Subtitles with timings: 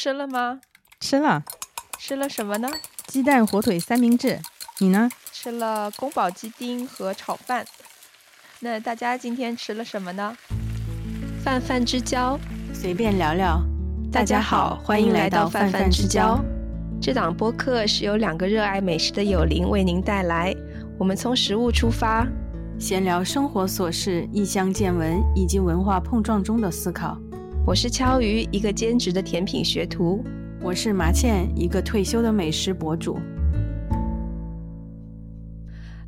[0.00, 0.60] 吃了吗？
[1.00, 1.42] 吃了，
[1.98, 2.70] 吃了什么呢？
[3.08, 4.38] 鸡蛋火腿三明治。
[4.78, 5.10] 你呢？
[5.32, 7.66] 吃了宫保鸡丁和炒饭。
[8.60, 10.36] 那大家今天吃了什么呢？
[11.42, 12.38] 泛泛之交，
[12.72, 13.60] 随便聊聊。
[14.12, 16.38] 大家好，欢迎来到泛泛之交。
[17.02, 20.54] 这档播客是由两个热爱美食的友邻为您带来。
[20.96, 22.24] 我们从食物出发，
[22.78, 27.18] 闲聊生活琐事、异乡见闻以及文化碰撞中的思考。
[27.68, 30.24] 我是敲鱼，一个兼职的甜品学徒；
[30.58, 33.18] 我是麻茜，一个退休的美食博主。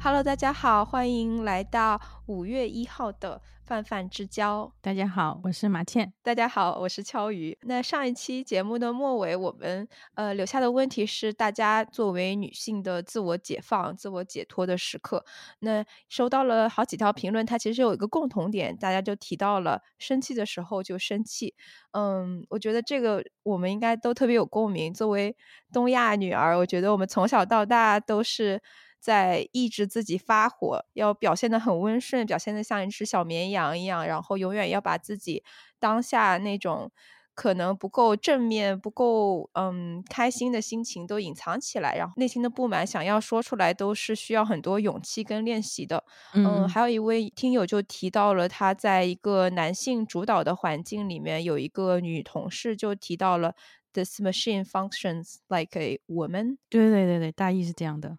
[0.02, 3.42] Hello，大家好，欢迎来到五月一号的。
[3.66, 6.12] 泛泛之交，大家好，我是马倩。
[6.24, 7.56] 大家好，我是敲鱼。
[7.62, 15.24] 那上一期节目的末尾，我们呃留下的问题是，大家作为女性的自我解放、自我解脱的时刻。
[15.60, 21.54] 那收到了好几条评论，它其实有一个共同点，大家就提到了生气的时候就生气。
[21.92, 24.92] 嗯，我觉得这个我们应该都特别有共鸣。
[24.92, 25.36] 作为
[25.72, 28.60] 东亚女儿，我觉得我们从小到大都是。
[29.00, 35.42] 在抑制自己发火，要表现的很温顺，表现的像一只小绵羊一样，然后永远要把自己
[35.78, 36.92] 当下那种
[37.34, 46.04] 可能不够正面、不够嗯开心的心情都隐藏起来，然后内心的不满想要说出来，都是需要很多勇气跟练习的。
[46.34, 53.54] 嗯，还有一位听友就提到了他在一个男性主导的环境里面，有一个女同事就提到了
[53.94, 56.58] “this machine functions like a woman”。
[56.68, 58.18] 对对对对，大意是这样的。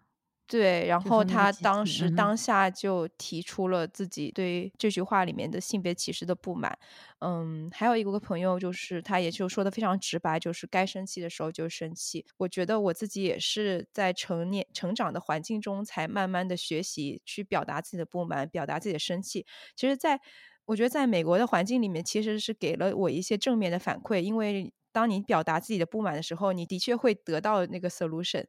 [0.52, 6.78] 对，然后他当时当下就提出了自己对这句话里面的性别歧视的不满。
[7.20, 12.26] 嗯，还有一个朋友就是他也就说的非常直白，就是该生气的时候就生气。
[12.36, 19.46] 我觉得我自己也是在成年成长的环境中才慢慢的学习去表达自己的不满，表达自己的生气。
[19.74, 20.20] 其实，在
[20.66, 28.44] 我觉得在美国的环境里面，其实是给了我一些正面的反馈，因为当你表达自己的不满的时候，你的确会得到那个 solution。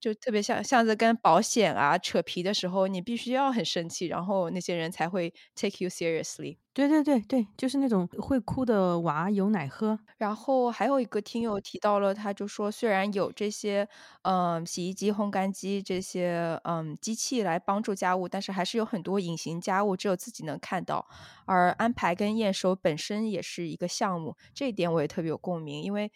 [0.00, 6.58] 就特别像像是跟保险啊扯皮的时候，你必须要很生气，然后那些人才会 take you seriously。
[6.74, 9.96] 对对对对，就是那种会哭的娃有奶喝。
[10.18, 13.88] 然后还有一个听友提到了，他就说，虽然有这些
[14.22, 21.06] 嗯洗衣机、烘干机这些嗯机器来帮助家务，但是还是有很多隐形家务只有自己能看到。
[21.46, 26.10] 而安排跟验收本身也是一个项目，这一点我也特别有共鸣，因为。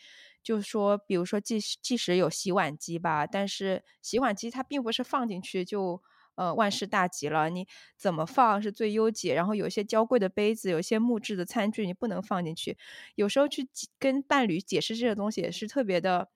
[0.49, 6.03] 就是说，比如说，即使即使有洗碗机吧，但是洗碗机它并不是放进去就
[6.37, 7.51] 呃万事大吉了。
[7.51, 7.67] 你
[7.99, 9.35] 怎么放是最优解？
[9.35, 12.79] 然后有一些娇贵的杯子，有一些木质的餐具，你不能放进去。
[13.15, 16.31] 有时候去跟伴侣解释这些东西也是特别的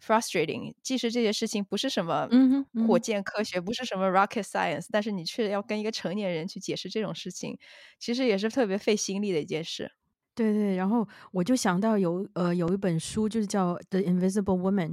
[0.00, 0.74] frustrating。
[0.82, 2.30] 即使这些事情不是什么
[2.78, 7.58] 火箭科学，不是什么 rocket science，但是你却要跟一个成年人去解释这种事情，
[7.98, 9.90] 其实也是特别费心力的一件事。
[10.34, 14.88] 对对，然后我就想到有呃有一本书，就是叫《The Invisible Woman》，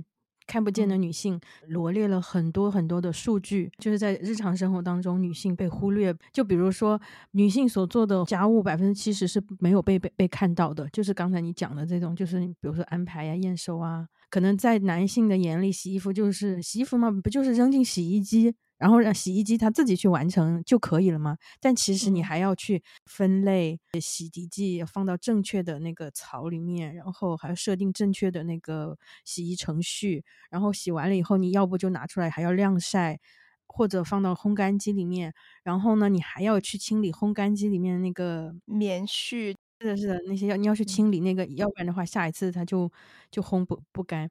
[0.45, 6.13] 看不见的女性，罗列了很多很多的数据，就是在日常生活当中女性被忽略。
[6.31, 6.99] 就比如说，
[7.31, 18.53] 女性所做的家务百分之七十是没有被被被看到的，就是刚才你讲的这种，就是比如说安排呀、验收啊，可能在男性的眼里，洗衣服就是洗衣服嘛，不就是扔进洗衣机？
[18.81, 21.37] 然后让洗衣机它自己去完成就可以了吗？
[21.59, 30.25] 但其实你还要去分类洗涤剂，放到正确的那个槽里面，然后还要设定正确的那个洗衣程序。
[30.49, 33.19] 然后洗完了以后，你要不就拿出来还要晾晒，
[33.67, 35.31] 或者放到烘干机里面。
[35.63, 42.91] 然后呢，你还要去清理烘干机里面那个棉絮，是的，是的，那些要你要去清理那个，要不然的话下一次它就
[43.29, 44.27] 就烘不不干。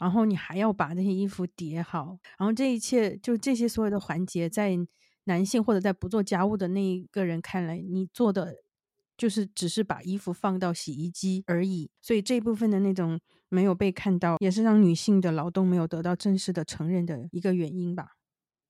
[0.00, 4.74] 然后你还要把那些衣服叠好，然后这一切就这些所有的环节，在
[5.24, 8.56] 男性或者在不做家务的那一个人看来，你做的
[9.16, 11.90] 就是只是把衣服放到洗衣机而已。
[12.00, 18.16] 所以这部分的那种没有被看到，也是让女性的劳动没有得到正式的承认的一个原因吧。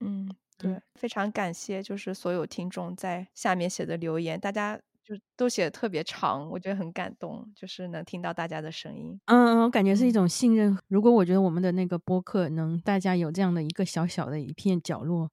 [0.01, 4.81] 嗯，对，非常感谢，就是所有听众在下面写的留言，大家。
[5.11, 9.19] 就都写的特别长，我觉得很感动，就是能听到大家的声音。
[9.27, 10.79] 嗯，我感觉是一种信任。
[10.87, 15.29] 如果我觉得我们的那个播客能大家有这样的一个小小的一片角落，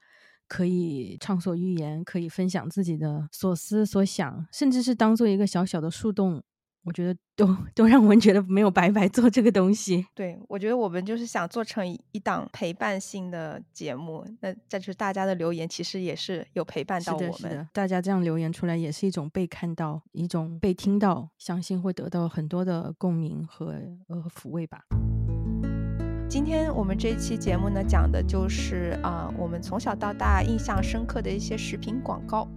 [0.47, 6.41] 可以畅所欲言，可以分享自己的所思所想，甚至是当做一个小小的树洞。
[6.83, 10.05] 我觉得都都让我们觉得没有白白做这个东西。
[10.15, 14.25] 对，我觉得我们就是想做成一档陪伴性的节目。
[14.39, 17.67] 那再就是大家的留言，其实也是有陪伴到我们。
[17.73, 23.75] 大家这样留言出来，也是一种被看到，一种被听到，相信会得到很多的共鸣和
[24.07, 24.83] 呃抚慰吧。
[26.29, 32.47] 今天我们这一期节目呢，讲的就是啊，我们从小到大印象深刻的一些食品广告。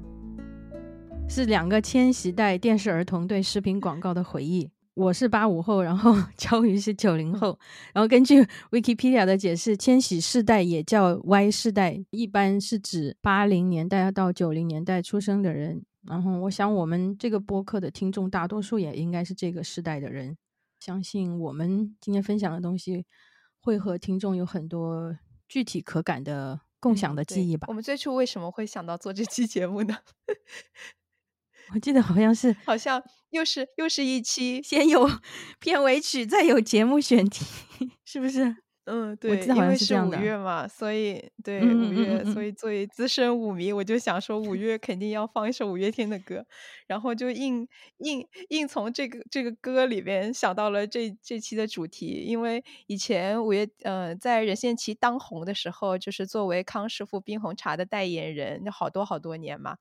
[1.31, 4.69] 是两个千禧代电视儿童对食品广告的回忆。
[4.95, 7.57] 我是八五后，然后 焦鱼是九零后。
[7.95, 8.43] 然后根据
[8.73, 15.85] Wikipedia 的解释，千禧世代也叫 Y 世代，一般是指八零年代到九零年代出生的人。
[16.03, 20.37] 然后我想，我们这个播客的听众大多数也应该是这个世代的人。
[20.81, 23.07] 相信我们今天分享的东西，
[23.61, 25.17] 会和听众有很多
[25.49, 27.67] 具体可感的共享的记忆吧。
[27.69, 29.97] 我们最初为什么会想到做这期节目呢？
[31.75, 35.09] 我记得好像是，好像又是又是一期，先有
[35.61, 37.45] 片尾曲，再有节目选题，
[38.05, 38.57] 是不是？
[38.91, 40.37] 嗯，对，因为是五月。
[40.41, 42.51] 嘛，所以对五月，所以。
[42.51, 46.45] 作为资深舞迷，我就想说五月肯定要放一首五月天的歌，
[46.87, 47.67] 然后就硬
[47.99, 59.77] 硬硬从这个这个歌里边想到了这这期的主题，因为以前五月呃在任贤齐当红的时候，就是作为康师傅冰红茶的代言人，那好多好多年嘛。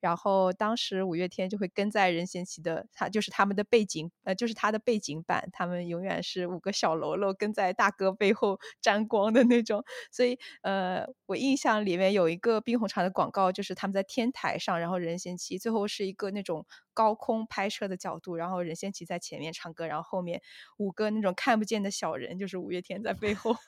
[0.00, 8.49] 然后当时五月天就会跟在任贤齐的，他就是他们的背景，呃，就是他的背景板，他们永远是五个小喽啰跟在大哥背后
[8.80, 9.84] 沾光的那种。
[10.10, 20.40] 所以，呃，我印象里面有一个冰红茶的广告，就是他们在天台上，然后任贤齐最后是一个那种高空拍摄的角度，然后任贤齐在前面唱歌，然后后面
[20.78, 23.54] 五个那种看不见的小人，就是五月天在背后。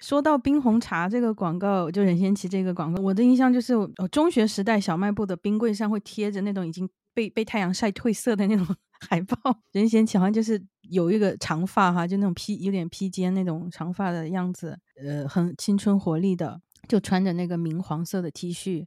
[0.00, 3.74] 说到冰红茶这个广告，就任贤齐这个广告，我的印象就是，
[4.10, 8.66] 中学时代小卖部的冰柜上会贴着那种已经被被太阳晒褪色的那种
[9.08, 9.36] 海报。
[9.72, 18.86] 任贤齐好像就是有一个长发哈，就那种披有点披肩那种长发的样子，呃，很青春活力的，就穿着那个明黄色的 T 恤，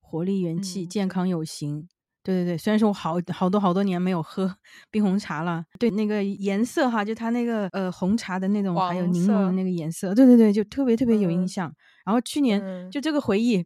[0.00, 1.88] 活力元气，健康有型。
[2.24, 4.54] 对对对，虽然说我好好多好多年没有喝
[4.90, 11.72] 冰红茶了，对那个颜色哈，就它那个呃红茶的那种，还有柠檬的那个颜色，对对对，就特别特别有印象。
[12.04, 13.64] 然后去年就这个回忆，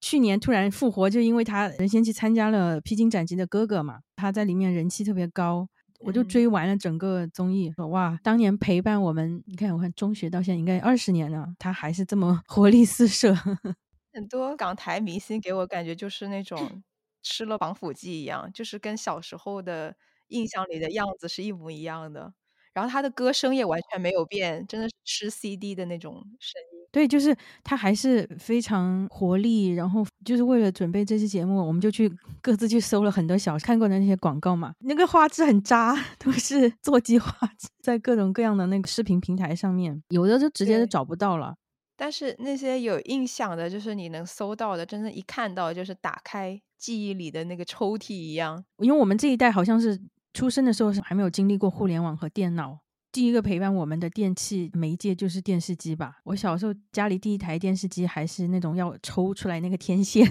[0.00, 5.68] 去年突然复活，就因为他任贤齐参加了《披荆斩棘的哥哥》嘛，他在里面人气特别高，
[6.00, 13.34] 我就追完了整个综艺，说哇，当年陪伴我们，你看我看中学到现在应该二十年了，他还是这么活力四射。
[14.12, 16.82] 很多港台明星给我感觉就是那种。
[17.28, 19.96] 吃了防腐剂一样，就是跟小时候的
[20.28, 22.32] 印象里的样子是一模一样的。
[22.72, 26.75] 然后他的歌声也完全没有变，真的是吃 CD 的那种声音。
[26.90, 29.68] 对，就是他还是非常活力。
[29.68, 32.10] 然后就是为了准备这期节目，我们就去
[32.40, 34.72] 各自去搜了很多小看过的那些广告嘛。
[34.80, 41.54] 那个画质很渣，都是 座机画质，在各种各样的那个视频平台上面，有的就直接就找不到了。
[41.98, 48.62] 但是那些有印象的，就是你能搜到的，真的一看到就是打开记忆里的那个抽屉一样。
[48.78, 49.98] 因为我们这一代好像是
[50.34, 52.78] 出生的时候是还没有经历过互联网和电脑，
[53.16, 56.16] 第一个陪伴我们的电器媒介就是电视机吧。
[56.22, 60.30] 我小时候家里第一台电视机还是那种要抽出来那个天线，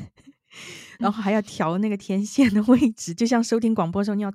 [0.99, 4.31] 然后还要调那个天线的位置，就像收听广播时候你要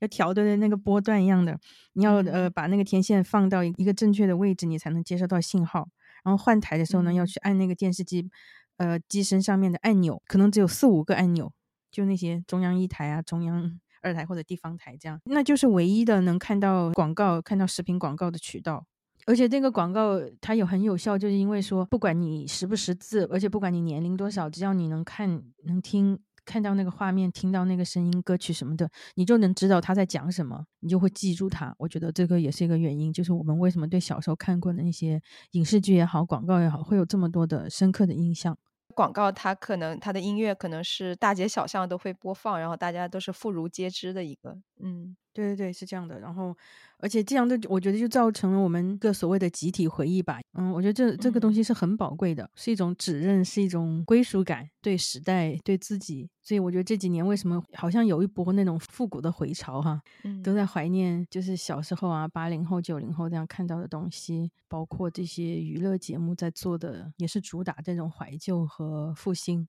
[0.00, 1.58] 要调的那个波段一样的，
[1.94, 5.88] 你要呃把那个天线放到一个正确的位置，你才能接收到信号。
[6.22, 8.28] 然后换台的时候呢，要去按那个电视机，
[8.76, 11.50] 呃，机身上面的按钮，可能只有四五个按钮，
[11.90, 18.86] 就那些中央一台啊、中央二台或者地方台这样，那就是唯一的能看到广告、看到视频广告的渠道。
[19.26, 26.20] 而且这个广告它有很有效，就是因为说，不管你识不识字，而且不管你年龄多少，只要你能看、能听。
[26.46, 31.74] 看到那个画面，听到那个声音、歌曲什么的，你就能知道他在讲什么，你就会记住他。
[31.78, 35.18] 我觉得这个也是一个原因，就是我们为什么对小时候看过的那些
[35.52, 38.58] 影视剧也好、广告也好，会有这么多的深刻的印象。
[38.92, 45.16] 广告它可能它的音乐可能是大街小巷都会播放，然后大家都是妇孺皆知的一个，嗯。
[45.34, 46.20] 对对对，是这样的。
[46.20, 46.56] 然后，
[46.98, 50.38] 而且这样的，我觉得就造成了我们个所谓的集体回忆吧。
[50.52, 56.30] 嗯，我觉得这这个东西是很宝贵的，是一种指认，是一种归属感，对时代，对自己。
[56.40, 60.00] 所以我觉得这几年为什么好像有一波那种复古的回潮哈，
[60.44, 69.66] 都在怀念，就是小时候啊，八零后、九零后这样看到的东西，包括这些娱乐节目在做的，也是主打这种怀旧和复兴。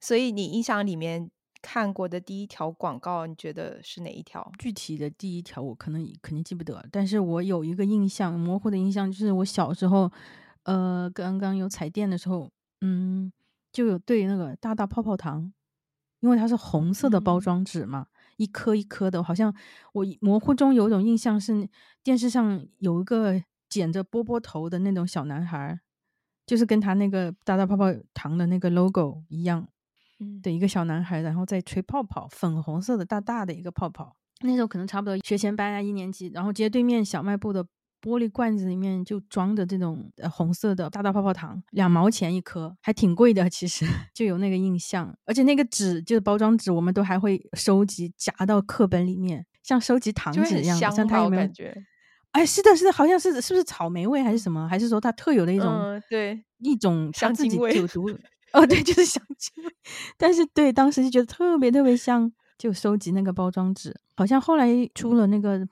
[0.00, 1.30] 所以你印象里面。
[1.66, 4.52] 看过的第一条广告，你觉得是哪一条？
[4.58, 10.12] 具体的第一条我可能肯定记不得，但是我有一个印象，模糊的印象，就是我小时候，
[10.64, 12.50] 呃，刚刚有彩电的时候，
[12.82, 13.32] 嗯，
[13.72, 15.50] 就有对那个大大泡泡糖，
[16.20, 19.54] 因为它是红色的包装纸嘛，一颗一颗的，好像
[19.94, 21.66] 我模糊中有一种印象是
[22.02, 25.80] 电视上有一个剪着波波头的那种小男孩，
[26.44, 29.66] 就是跟他那个大大泡泡糖的那个 logo 一样。
[30.42, 34.16] 的一个小男孩，然后在吹泡泡，粉红色的大大的一个泡泡。
[34.40, 37.64] 那时候可能差不多学前班啊，一年级，然后街对面小卖部的
[38.02, 43.48] 玻璃罐子里面就装着这种呃红色的大大泡泡糖，两毛钱一颗，还挺贵的。
[43.48, 49.46] 其实 就有那个印象，而且那个纸就是包装纸，我们都还会收集夹到课本里面。
[49.62, 51.52] 像收集糖纸一样，香，像它有没有感？
[51.54, 51.74] 觉。
[52.32, 54.68] 哎，是的，是的，好像是是不是草莓味还是什么？
[54.68, 58.10] 还是说它特有的一种、嗯，对，一种它自己香精味就独
[58.54, 59.70] 哦，对，就是香精味。
[60.16, 63.94] 但是对，当时就觉得特别特别香，就收集那个包装纸。
[64.16, 65.68] 好像后来出了那个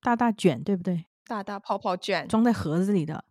[0.00, 1.04] 大大卷，对不对？
[1.26, 3.24] 大大泡泡卷，装在盒子里的。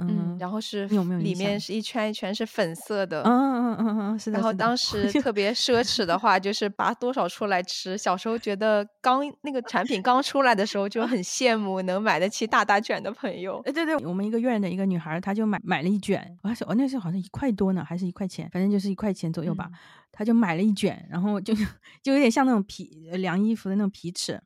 [0.00, 1.58] 嗯，嗯，然后是有没有里面？
[1.58, 7.98] 是一圈一圈是粉色的，嗯嗯嗯嗯嗯，是的，然后当时特别奢侈的话，就是拔多少出来吃。
[7.98, 13.60] 小时候觉得刚那个产品刚出来的时候，就很羡慕能买得起大大卷的朋友。
[13.64, 19.66] 哎，对对，我们一个院的一个女孩，她就买买了一卷，我还是哦，那时候好像一块多呢，还是一块钱，反正就是一块钱左右吧。
[19.70, 19.78] 嗯
[20.10, 21.54] 她就买了一卷，然后就
[22.02, 24.42] 就有点像那种皮呃量衣服的那种皮尺，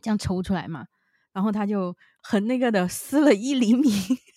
[0.00, 0.84] 这样抽出来嘛。
[1.32, 3.90] 然后她就很那个的撕了一厘米，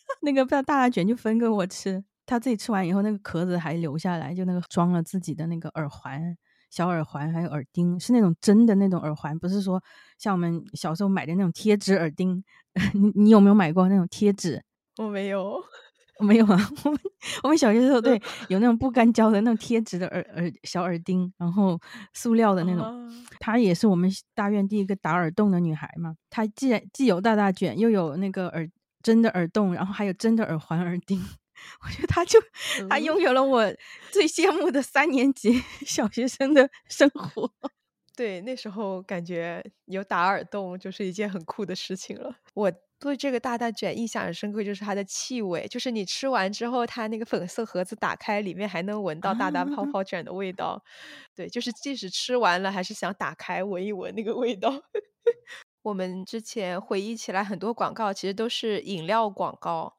[0.22, 2.04] 那个大大卷就分给我吃。
[2.26, 6.36] 他自己吃完以后，那个壳子还留下来，就那个装了自己的那个耳环。
[6.70, 9.82] 小耳环还有耳钉，是那种真的那种耳环，不是说
[10.18, 12.44] 像我们小时候买的那种贴纸耳钉。
[12.94, 14.62] 你你有没有买过那种贴纸？
[14.98, 15.64] 我没有，
[16.20, 17.00] 没有啊，我们
[17.44, 21.80] 我们小学的时候对有那种不干胶的那种贴纸的耳耳小耳钉，然后
[22.14, 22.84] 塑料的那种。
[22.84, 23.08] 啊
[23.40, 26.16] 她也是我们大院第一个打耳洞的女孩嘛。
[26.30, 28.68] 她既然既有大大卷，又有那个耳
[29.08, 31.24] 真的耳洞，然后还有真的耳环耳钉。
[31.82, 32.38] 我觉得他就
[32.90, 33.74] 她嗯拥有了我
[34.12, 37.50] 最羡慕的三年级 小学生的生活。
[38.18, 42.36] 对，那时候感觉有打耳洞就是一件很酷的事情了。
[42.54, 50.84] 我对这个大大卷印象很深刻，就是它的气味，就是你吃完之后，它那个粉色盒子打开，里面还能闻到大大泡啊泡卷的味道。
[51.34, 54.70] 对，就是即使吃完了，还是想打开闻一闻那个味道。
[55.88, 59.97] 我们之前回忆起来，很多广告其实都是饮料广告。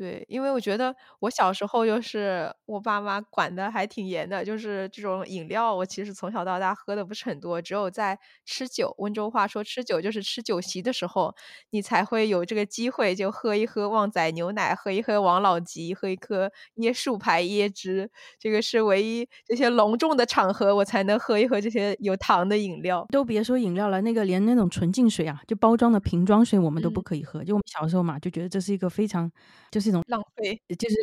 [0.00, 11.34] 对，因为我觉得我小时候就是我爸妈管的还挺严的，就是这种饮料，我其实从小到大喝的不是很多，只有在吃酒，温州话说吃酒就是吃酒席的时候，
[11.68, 23.06] 你才会有这个机会，就喝一喝旺仔牛奶，喝一喝王老吉，喝一喝椰树牌椰汁，这个是唯一这些隆重的场合我才能喝一喝这些有糖的饮料。
[23.10, 27.44] 都别说饮料了，那个连那种纯净水啊，就包装的瓶装水，我们都不嗯可以喝。
[27.44, 29.30] 就我们小时候嘛，就觉得这是一个非常，
[29.70, 30.96] 就是一种，浪费，就是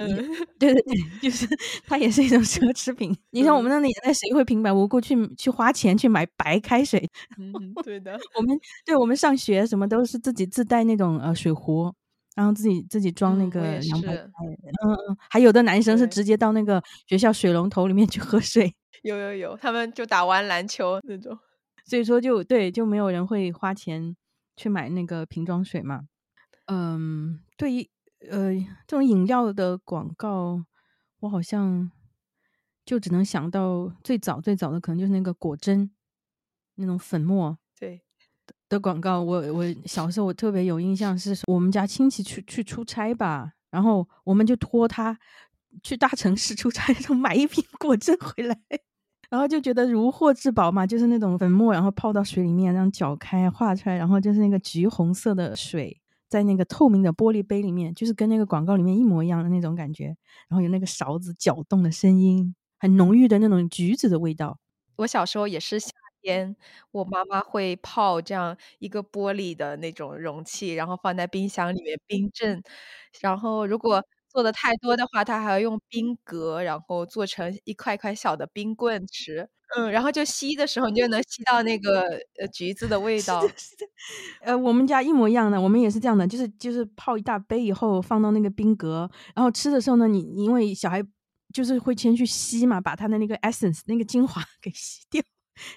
[0.58, 1.48] 对对 对，就是
[1.86, 3.16] 它也是一种奢 侈品。
[3.32, 7.08] 你像我们那个年代，谁会平白无故去去花钱去买白开水？
[7.38, 7.54] 嗯，
[7.84, 11.94] 对的， 我们对我们上学什么都是自己自带那种呃水壶，
[12.36, 14.24] 然后自己自己装那个凉白开。
[14.24, 18.74] 嗯嗯，还有的男生是直接到那个学校水龙头里面去喝水。
[19.04, 21.38] 有有有，他们就打完篮球那种。
[21.86, 24.16] 所以说就对，就没有人会花钱
[24.58, 26.02] 去买那个瓶装水嘛。
[26.66, 27.90] 嗯，对于
[28.30, 28.54] 呃
[28.88, 30.64] 这种饮料的广告，
[31.20, 31.92] 我好像
[32.86, 35.90] 就只能想到最早最早的可能就是那个果珍
[36.76, 38.02] 那种粉末对，
[38.70, 39.22] 的广告。
[39.22, 45.18] 我我小时候我特别有印象是，我们家亲戚去去出差吧，然后我们就托他
[45.84, 48.58] 去大城市出差，买一瓶果珍回来。
[49.30, 60.16] 然后就觉得如获至宝嘛，就是那种粉末，然后泡到水里面，然后搅开化出来，然后就是那个橘红色的水，在那个透明的玻璃杯里面，就是跟那个广告里面一模一样的那种感觉。
[60.50, 64.58] 然后有那个勺子搅动的声音，很浓郁的那种橘子的味道。
[64.98, 65.92] 我小时候也是夏
[66.22, 66.56] 天，
[66.92, 72.62] 我妈妈会泡这样一个玻璃的那种容器，然后放在冰箱里面冰镇。
[73.22, 74.04] 然后如果
[74.38, 79.50] 做的太多的话，他还要用冰格，然后做成一块块小的冰棍吃。
[79.76, 82.04] 嗯，然后就吸的时候，你就能吸到那个
[82.40, 83.42] 呃橘子的味道。
[83.42, 83.86] 是的，是的。
[84.42, 91.04] 呃，我们家一模一样的，我们也是这样的，就是就是泡一大杯以后放到那个冰格，然后吃的时候呢，你你因为小孩
[91.52, 95.24] 就是会先去吸嘛，把它的那个 essence 那个精华 给吸掉，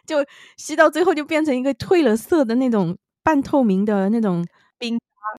[0.06, 0.16] 就
[0.58, 4.46] 吸到最后就变成一个褪了色的那种半透明的那种。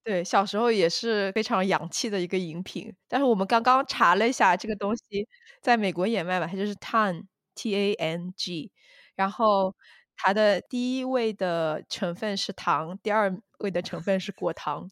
[0.04, 2.94] 对，小时候也是非常洋气的一个饮品。
[3.08, 5.28] 但是我们刚刚查了一下，这个东西
[5.62, 8.72] 在美国也卖嘛，它就是 Tang T A N G，
[9.16, 9.76] 然后
[10.16, 14.90] 它的第一位的成分是糖，第二位的成分是果糖。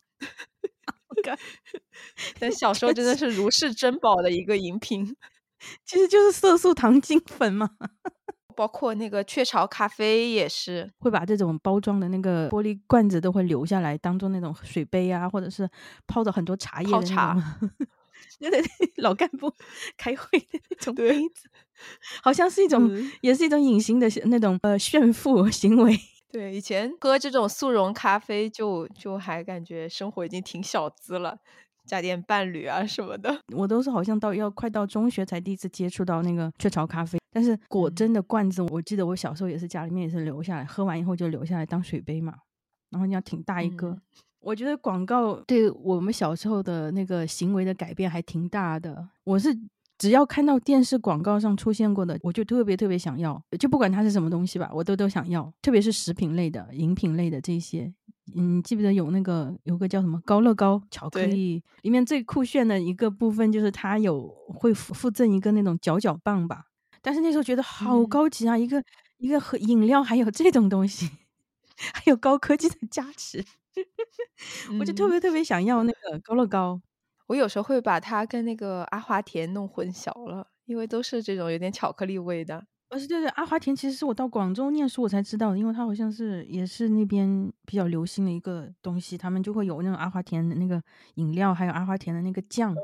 [2.39, 5.05] 但小时候真的是如是珍宝的一个饮品，
[5.85, 7.69] 其实就是色素糖精粉嘛。
[8.59, 15.69] 包括那个雀巢咖啡也是，会把这种包装的那个玻璃罐子都会留下来，当做那种水杯啊，或者是
[16.05, 17.69] 泡的很多茶叶泡茶种。
[18.37, 18.67] 对对对，
[19.01, 19.49] 老干部
[19.95, 21.49] 开会的那种对杯子，
[22.21, 25.97] 好像是一种，嗯也是一种隐形的那种呃炫富行为。
[26.29, 31.37] 对，以前喝这种速溶咖啡就就还感觉生活已经挺小资了，
[31.85, 33.39] 加点伴侣啊什么的。
[33.55, 42.33] 我都是好像到要快到中学才第一次接触到那个雀巢咖啡，但是果嗯真的罐子，我记得我小时候也是家里面也是留下来，喝完以后就留下来当水杯嘛。
[42.89, 44.01] 然后你要挺大一个，嗯
[44.39, 49.09] 我觉得广告对我们小时候的那个行为的改变还挺大的。
[49.25, 49.49] 我是
[49.97, 55.53] 只要看到电视广告上出现过的，我就特别特别想要，就不管它是什么东西吧，我都都想要。
[55.61, 57.93] 特别是食品类的、饮品类的这些，
[58.33, 66.67] 嗯，你记不记得有那个有个叫什么高乐高巧克力，里面最酷炫的一个部分就是它有会附附赠一个那种搅搅棒吧。
[67.01, 68.83] 但是那时候觉得好嗯高级啊，一个
[69.17, 71.09] 一个喝饮料还有这种东西，
[71.93, 73.43] 还有高科技的加持。
[74.79, 76.81] 我就特嗯别特别想要那个高乐高。
[77.27, 82.65] 我有时候会把它跟那个阿华田弄混淆了，因为都是这种有点巧克力味的。
[82.89, 90.81] 呃，是对对，阿华田其实是我到广州念书我才知道的，因为它好像是也是那边比较流行的一个东西，他们就会有那种阿华田的那个
[91.15, 92.75] 饮料，还有阿华田的那个酱，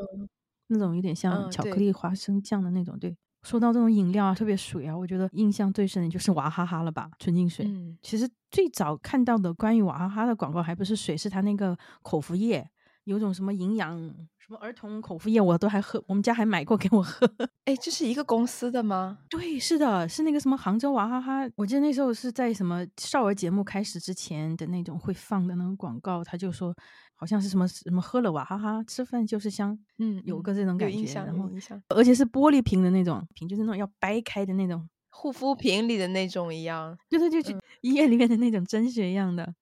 [0.68, 3.00] 那种有点像巧克力花生酱的那种。
[3.00, 7.66] 对，说到这种饮料啊，特别水啊，我觉得印象最深的就是娃哈哈了吧，纯净水。
[7.66, 12.68] 嗯其实最早看到的关于娃哈哈的广告，还不是水，是它那个口服液，
[13.04, 13.98] 有种什么营养
[14.40, 17.30] 什么儿童口服液，我都还喝，我们家还买过给我喝。
[17.66, 19.20] 哎，这是一个公司的吗？
[19.30, 26.76] 对，是的，是那个什么杭州娃哈哈，我记得那时候是在什么少儿节目开始之前的那种会放的那种广告，他就说
[27.16, 36.98] 好像是什么什么喝了娃哈哈，吃饭就是香，嗯，嗯有个这种感觉，有印象，然后有印象，而且是玻璃瓶的那种瓶，就是那种要掰开的那种，护肤品里的那种一样。
[37.10, 39.56] 就是就是医院里面的那种针血一样的，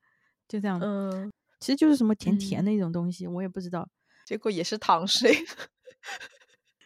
[0.47, 3.87] 就这样，嗯，其实就是什么甜甜嗯的一种东西，我也不知道。
[4.25, 5.33] 结果也是糖水。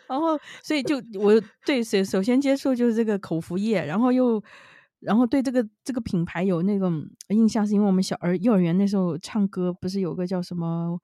[0.07, 4.41] 然后，所以就我对首首先接触就是这个口服液，然后又
[4.99, 10.99] 然后对这个这个品牌有那种印象，是因为我们小儿幼儿园那时候唱歌，不是有个叫什么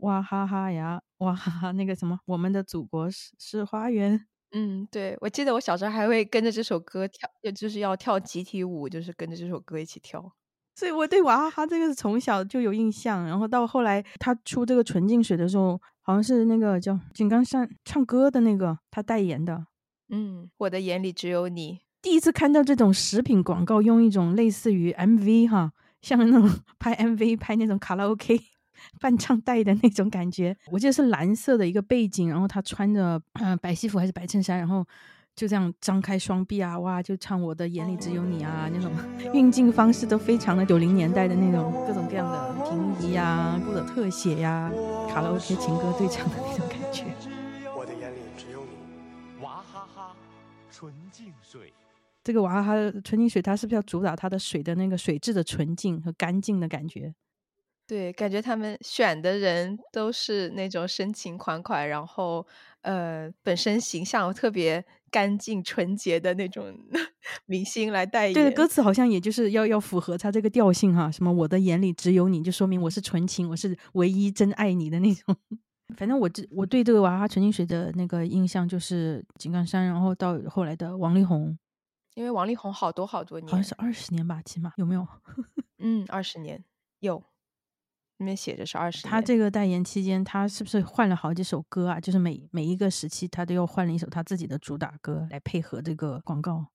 [0.00, 10.32] 哇哈哈呀哇哈哈那个什么我们的祖国是是花园，嗯，对，我记得我小时候还会跟着这首歌跳，就就是要跳集体舞，就是跟着这首歌一起跳。
[10.74, 13.26] 所以我对娃哈哈这个是从小就有印象。
[13.26, 19.66] 然后到后来他出这个纯净水的时候，好像是那个叫井冈山唱歌的那个他代言的，
[20.08, 21.80] 嗯，我的眼里只有你。
[22.02, 28.40] 第一次看到这种食品广告用一种类似于 MV 哈，像那种 拍 MV 拍那种卡拉 OK
[28.98, 30.56] 伴唱带的那种感觉。
[30.70, 34.82] 我记得是蓝色的一个背景，然后他穿着嗯、白西服还是白衬衫，然后
[35.36, 38.90] 就这样张开双臂啊，哇，就唱我的眼里只有你啊，那种
[39.34, 44.72] 运镜方式都非常的九零年代的那种各种各样的平移呀、或者特写呀、
[45.12, 47.04] 卡拉 OK 情歌对唱的那种感觉。
[47.76, 49.42] 我的眼里只有你。
[49.42, 50.16] 娃哈哈
[50.72, 51.29] 纯净。
[52.22, 57.14] 这个娃哈哈纯净水，它是不是要主打它的水的那个水质的纯净和干净的感觉？
[57.86, 62.46] 对，感觉他们选的人都是那种深情款款，然后
[62.82, 66.72] 呃，本身形象特别干净纯洁的那种
[67.46, 68.34] 明星来代言。
[68.34, 75.34] 对的，歌词好像也就是要要符合他这个调性哈，什么我的眼里只有你，就说明我是纯情，我是唯一真爱你的那种。
[75.96, 81.58] 反正我这我对这个娃哈哈纯净水的那个印象就是井冈山，然后到后来的王力宏，
[82.14, 85.06] 因为王力宏好多好多年好像是，二十年吧，起码有没有？
[85.78, 86.62] 嗯，二十年
[86.98, 87.18] 有，
[88.18, 89.02] 里面写着是二十。
[89.06, 92.00] 他这个代言期间，他是不是换了好几首歌啊？
[92.00, 96.66] 就是每每一个时期，他都要换了一首他自己的主打歌来配合这个广告。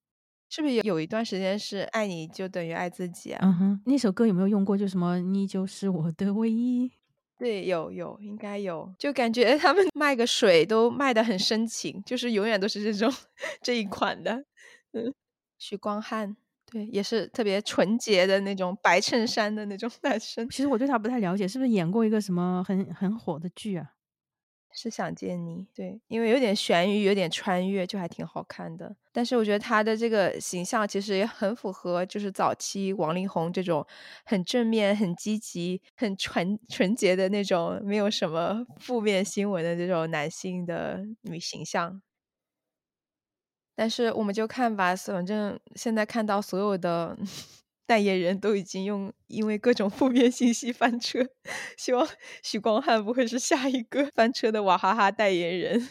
[0.50, 3.40] 是不是有有一段时间是爱你就等于爱自己啊？
[3.44, 4.78] 嗯哼，那首歌有没有用过？
[4.78, 6.92] 就什么你就是我的唯一。
[7.38, 13.12] 对，有有，应该有，就感觉他们卖个水都卖的很深情，就是永远都是这种
[13.62, 14.46] 这一款的。
[14.94, 15.14] 嗯，
[15.68, 16.36] 许光汉，
[16.72, 20.48] 对，也是特别纯洁的那种白衬衫的那种男生。
[20.50, 23.94] 其实我对他不太了解，是不是演过一个什么很很火的剧啊？
[24.78, 28.96] 是想见你，对，因为有点悬疑，有点穿越，就还挺好看的。
[29.14, 33.88] 但是我觉得他的这个形象其实也很符合，就是早期王力宏这种
[34.26, 42.02] 很正面、很积极、很纯纯洁的那种，没有什么负面新闻的这种男性的女形象。
[43.76, 47.18] 但是我们就看吧，反正现在看到所有的
[47.86, 51.20] 代言人都已经用因为各种负面信息翻车，
[51.78, 52.08] 希望
[52.42, 55.90] 许光汉不会是下一个翻车的娃哈哈代言人。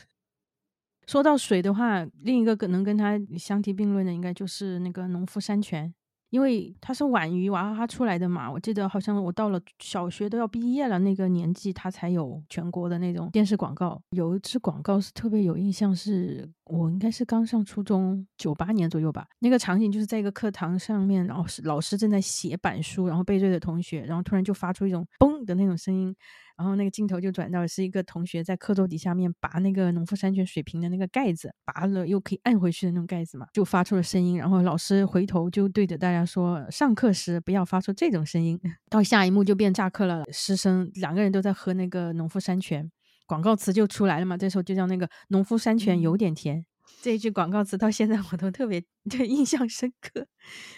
[1.06, 5.94] 说到水的话，另一个可能跟他相提并论的，应该就是那个农夫山泉，
[6.30, 8.50] 因为它是晚于娃哈哈出来的嘛。
[8.50, 14.00] 我记得好像我到了小学都要毕业了那个年纪，它才有全国的那种电视广告。
[14.10, 19.26] 有一支广告是特别有印象，是我应该是刚上初中，九八年左右吧。
[19.38, 26.14] 那个场景就是在一个课堂上面，然后老师正在写板书，然后背对着同学，然后突然就发出一种嘣的那种声音。
[26.56, 34.38] 然后那个镜头就转到是一个同学在课桌底下面拔那个农夫山泉水瓶的那个盖子，拔了又可以按回去的那种盖子嘛，就发出了声音。
[34.38, 38.60] 然后老师回头就对着大家说：“上课时不要发出这种声音。
[38.88, 42.90] ”到下一幕就变炸课了，师生两个人都在喝那个农夫山泉，
[43.26, 44.36] 广告词就出来了嘛。
[44.36, 46.64] 这时候就叫那个农夫山泉有点甜。
[47.04, 50.26] 这一句广告词到现在我都特别对印象深刻。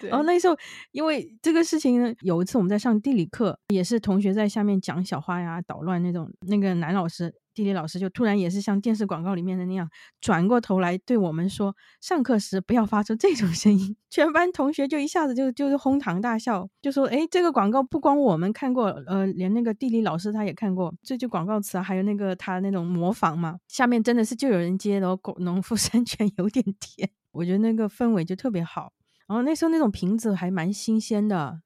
[0.08, 0.58] 然后那时候
[0.90, 7.32] 因为这个事情呢，有一次我们在上地理课，也是同学在下面讲小话呀捣乱那种，那个男老师。
[7.56, 9.88] 地理老师就突然也是像电视广告里面的那样，
[10.20, 28.92] 转过头来对我们说：“上课时不要发出这种声音。”全班同学就一下子就就是哄堂大笑，就说：“哎，这个广告不光我们看过，呃，连那个地理老师他也看过这句广告词，还有那个他那种模仿嘛。”下面真的是就有人接了，农夫山泉有点甜，我觉得那个氛围就特别好。
[29.26, 31.62] 然后那时候那种瓶子还蛮新鲜的。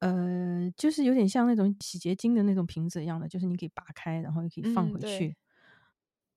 [0.00, 5.36] 呃，就是有点像那种洗洁精的那种瓶子一样的，就是你可以拔开，然后又可以放回去。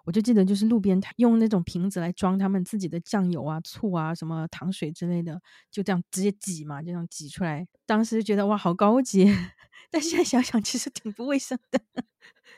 [0.06, 7.68] 我就记得，就是路边用那种瓶子来装他们自己的酱油啊、醋啊、什么糖水之类的，就这样直接挤嘛，就这样挤出来。
[7.86, 9.26] 当时觉得哇，好高级，
[9.92, 11.80] 但现在想想其实挺不卫生的。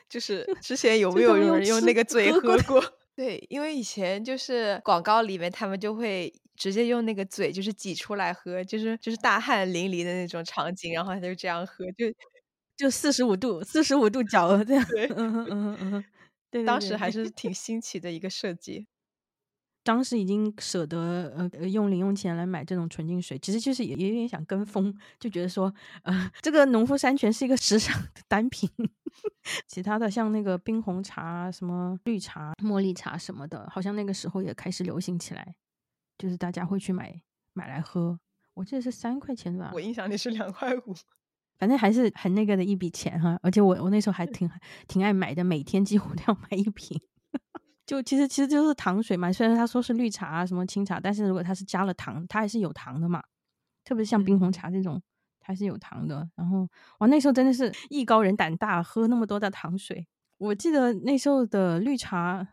[0.08, 2.80] 就是之前有没有有人用那个嘴喝过？
[3.14, 6.32] 对，因为以前就是广告里面他们就会。
[6.62, 12.06] 直接用那个嘴就是挤出来喝，就是就是大汗淋漓的那种场景，然后他就这样喝，就
[12.76, 14.84] 就四十五度，四十五度角这样。
[14.84, 16.04] 对，嗯嗯嗯，
[16.52, 18.86] 对，当时还是 挺新奇的一个设计。
[19.82, 28.70] 当时已经舍得呃用零用钱来买这种纯净水，其实就是也有点想跟风，就觉得说呃 这个农夫山泉是一个时尚的单品，
[29.66, 35.56] 其他的像那个冰红茶、什么绿茶、茉莉茶什么的，好像那个时候也开始流行起来。
[36.22, 37.20] 就是大家会去买
[37.52, 38.16] 买来喝，
[38.54, 40.94] 我记得是三块钱吧，我印象里是两块五，
[41.58, 43.36] 反正还是很那个的一笔钱哈。
[43.42, 44.48] 而且我我那时候还挺
[44.86, 46.96] 挺爱买的，每天几乎都要买一瓶。
[47.84, 53.20] 就其实其实就是糖水嘛，虽然他说是绿茶啊什么清茶，但是如果它是加了糖，它还是有糖的嘛。
[53.82, 55.02] 特别像冰红茶这种，
[55.40, 56.30] 它是有糖的。
[56.36, 56.68] 然后
[57.00, 60.06] 哇，那时候真的是艺高人胆大，喝那么多的糖水。
[60.38, 62.46] 我记得那时候的绿茶。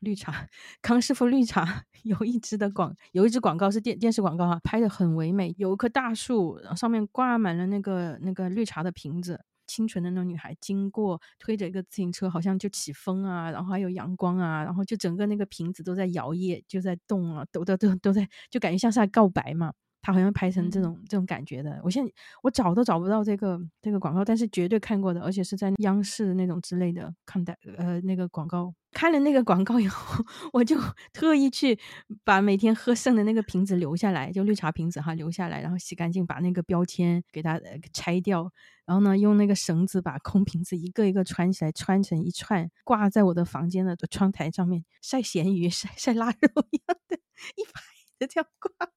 [0.00, 0.48] 绿茶，
[0.82, 5.54] 康师傅绿茶 有一支的广，有一支广告是电电视广告啊，拍的很唯美。
[5.58, 9.40] 有一棵大树，上面挂满了那个那个绿茶的瓶子。
[9.66, 19.72] 清纯的那种女孩经过，推着一个自行车，好像就起风啊，然后还有阳光啊，然后就整个那个瓶子都在摇曳，就在动啊，抖的都都在，就感觉像是在告白嘛。
[20.02, 28.74] 他好像拍成这种这种感觉的，我现在我找都找不到这个这个广告，但是绝对看过的，而且是在央视那种之类的看待呃那个广告。
[28.92, 30.76] 看了那个广告以后， 我就
[31.12, 31.78] 特意去
[32.24, 37.60] 把每天喝剩的那个瓶子留下来，就绿茶瓶子哈留下来，然后洗干净，把那个标签给它
[37.92, 38.50] 拆掉，
[38.86, 47.16] 然后呢用那个绳子把空瓶子一个一个穿起来，穿成一串，挂在我的房间的窗台上面，晒咸鱼、晒晒腊肉一样的，
[47.54, 47.80] 一排
[48.18, 48.90] 的这样挂。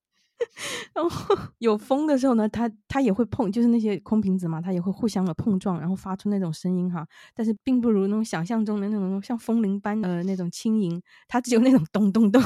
[0.93, 7.07] 然后 有风的时候呢，它它也会碰，就是那些空瓶子嘛，它也会互相的碰撞，然后发出那种声音哈。
[7.33, 12.41] 但是并不如那种想象中的那种像风铃般的那种轻盈，它只有那种咚咚咚，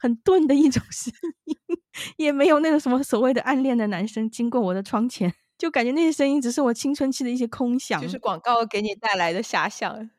[0.00, 1.12] 很钝的一种声
[1.46, 1.56] 音，
[2.18, 10.10] 也没有那种什么所谓的暗恋的男生经过我的窗前，就感觉那些声音只是我青春期的一些空想，就是广告给你带来的遐想。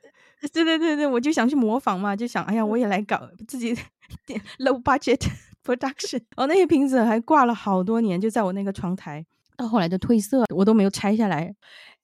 [0.53, 3.75] 对对对对，我就想去模仿嘛，就想哎呀，我也来搞自己
[4.57, 5.21] low budget。
[5.63, 9.25] production，哦，那些瓶子还挂了好多年，就在我那个窗台，
[9.57, 11.55] 到后来就褪色，我都没有拆下来。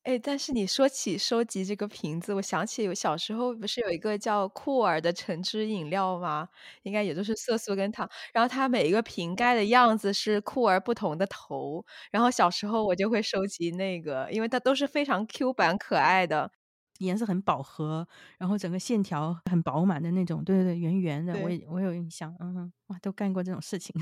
[0.03, 6.47] 哎，但是你说起收集这个瓶子，我想起有小时候不是有一个叫酷儿的橙汁饮料吗？
[6.83, 16.51] 应该也就是色素跟糖，然后它每一个瓶盖的样子是酷儿不同的头，然后小时候我就会收集那个，因为它都是非常 Q 版可爱的。
[16.99, 18.07] 颜色很饱和，
[18.37, 23.95] 然后整个线条很饱满的那种，对对对，圆圆的，我也我有印象，嗯哼，哇，都干过这种事情。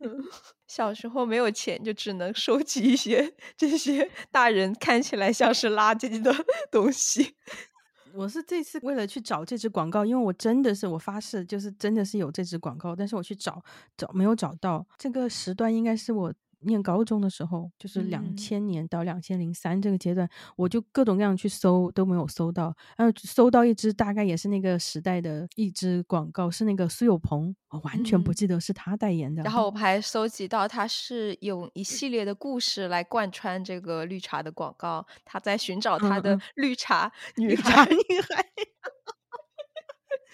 [0.66, 6.34] 小时候没有钱，就只能收集一些 这些大人看起来像是垃圾的
[6.70, 7.36] 东西。
[8.14, 13.62] 我是这次为了去找这支广告，因为我真的是我发誓，就是真的是有这支广告，但是我去找
[13.96, 16.34] 找没有找到，这个时段应该是我。
[16.64, 29.42] 念高中的时候，就是两千年到两千零三这个阶段，我就各种各样去搜都没有搜到，然后搜到一支大概也是那个时代的一支广告，是那个苏有朋，我完全不记得是他代言的。
[29.42, 37.86] 然后我还搜集到他是用一系列的故事来贯穿这个绿茶的广告，他在寻找他的绿茶女孩。
[37.86, 38.71] 女孩。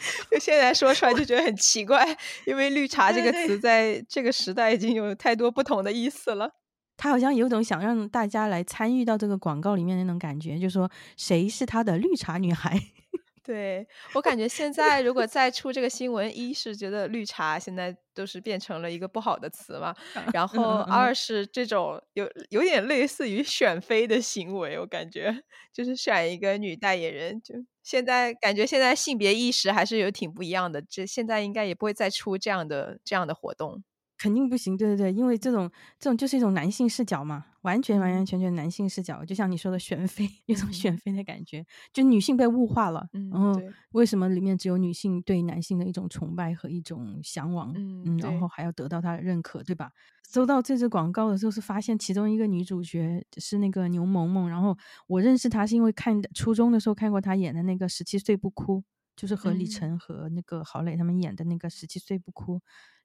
[0.30, 2.06] 就现在说出来就觉得很奇怪，
[2.46, 6.50] 因为 “绿茶”这个词在这个时代已经有太多不同的意思了。
[6.96, 12.76] 他好像有种想让大家来参与到这个广告里面那种感觉，就说谁是他的绿茶女孩。
[13.44, 19.94] 对，我感觉现在如果再出这个新闻，一是觉得绿茶现在都是变成了一个不好的词嘛，
[20.34, 25.34] 然后二是这种有有点类似于选妃的行为，我感觉
[25.72, 27.54] 就是选一个女代言人，就
[27.88, 33.82] 现在感觉现在性别意识还是有挺不一样的，这现在应该也不会再出这样的这样的活动。
[34.18, 43.06] 肯定不行，对对对，因为这种这种就是一种男性视角嘛，完全完完嗯全全男性视角，就像你说的选妃，有种嗯选妃的感觉，就女性被物化了。
[43.12, 43.52] 嗯然后
[43.92, 47.74] 为什么里面只有女性对男性的一种崇拜和一种向往？
[47.76, 49.92] 嗯对然后还要得到他的认可，对吧？
[50.32, 54.76] 收到这支广告的时候，是发现其中一个女主角是那个牛萌萌，然后
[55.06, 58.80] 我认识她是因为看初中的时候看过她演的那个《十七岁不哭》，
[59.16, 62.56] 就是和李嗯晨和那个郝蕾他们演的那个《十七岁不哭》。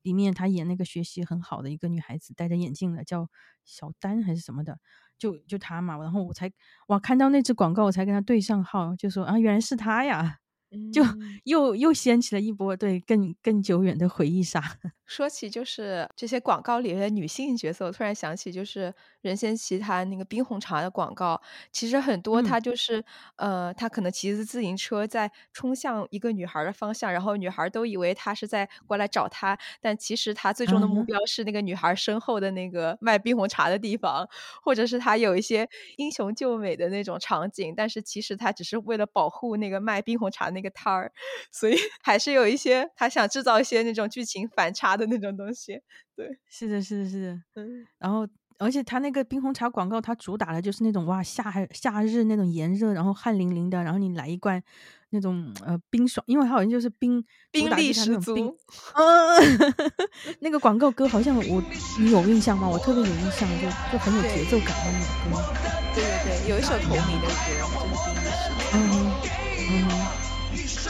[0.03, 3.27] 里面她演那个学习很好的一个女孩子，戴着眼镜的，叫
[3.65, 4.77] 小丹还是什么的，
[5.17, 5.97] 就就她嘛。
[5.97, 6.51] 然后我才
[6.87, 10.37] 哇看到那支广告，我才跟她对上号，就说啊原来是她呀，
[10.91, 11.39] 就嗯。
[11.45, 14.61] 又又掀起了一波对更更久远的回忆杀。
[15.07, 21.39] 说起就是这些广告里的女性角色，我突然想起就是任贤齐他那个冰红茶的广告，
[21.73, 22.41] 其实很多嗯。
[22.41, 23.03] 他就是、
[23.35, 34.27] 呃，他可能骑着自行车在冲向一个女孩的方向，然后女孩都以为他是在过来找他，但其实他最终的目标是那个女孩身后的那个卖冰红茶的地方，
[34.63, 41.11] 或者是他有一些英雄救美的那种场景，但是其实他只是为了保护那个卖冰红茶那个摊儿，
[41.51, 45.79] 所以 还是有一些他想制造一些那种剧情反差的那种东西。
[46.15, 47.41] 对，是的，是的，是的。
[47.55, 48.27] 嗯然后，
[48.59, 54.61] 而且他那个冰红茶广告，它主打的就是那种哇夏夏日那种炎热，然后汗淋淋的，然后你来一罐
[55.09, 58.55] 那种呃冰爽，因为它好像就是冰冰力十足。
[58.93, 59.73] 嗯，
[60.39, 61.63] 那个广告歌好像我
[61.99, 62.69] 你有印象吗？
[62.69, 65.41] 我特别有印象，就就很有节奏感的那种歌。
[65.95, 66.11] 对对
[66.45, 67.91] 对，有一首同名的歌，就是冰
[68.23, 68.71] 力十足。
[68.75, 68.77] 嗯
[69.69, 70.32] 嗯，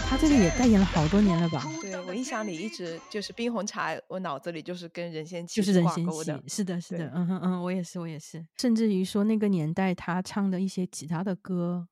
[0.07, 1.63] 他这个也代言了好多年了吧？
[1.81, 6.23] 对我印象里一直就是冰红茶，我脑子里就是跟任贤齐就是任贤齐。
[6.47, 11.87] 是的，是的对，嗯哼嗯，我也是，我也是，甚至于说那个年代他唱的一些其他的歌，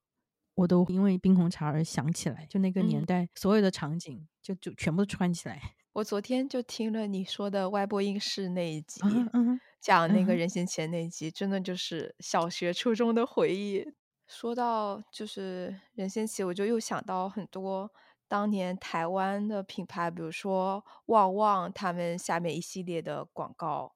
[0.56, 5.60] 我都因为冰红茶而想起来，就那个年嗯代所有的场景就就全部串起来。
[5.94, 13.86] 我昨天就听了你说的歪播音室那一集，嗯嗯讲那个任贤齐的那一集，真的就是小学、初中的回忆。
[14.32, 17.92] 说到就是任贤齐，我就又想到很多
[18.30, 23.94] 当年台湾的品牌，比如说旺旺他们下面一系列的广告。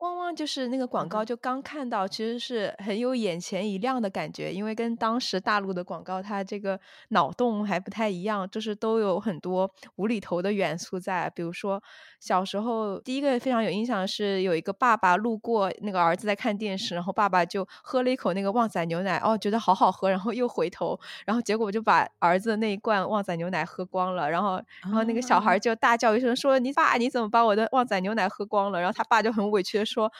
[0.00, 11.30] 旺旺就是那个广告，就刚看到，其实是很有眼前一亮的感觉，因为跟当时大陆的广告，它这个脑洞还不太一样，就是都有很多无厘头的元素在。
[11.34, 11.82] 比如说
[12.18, 30.10] 小时候，第一个非常有印象是有一个爸爸路过那个儿子在看电视，然后爸爸就喝了一口那个旺仔牛奶，哦，觉得好好喝，然后又回头，然后结果就把儿子的那一罐旺仔牛奶喝光了，然后然后那个小孩就大叫一声说：“你爸，你怎么把我的旺仔牛奶喝光了？”然后他爸就很委屈的说：“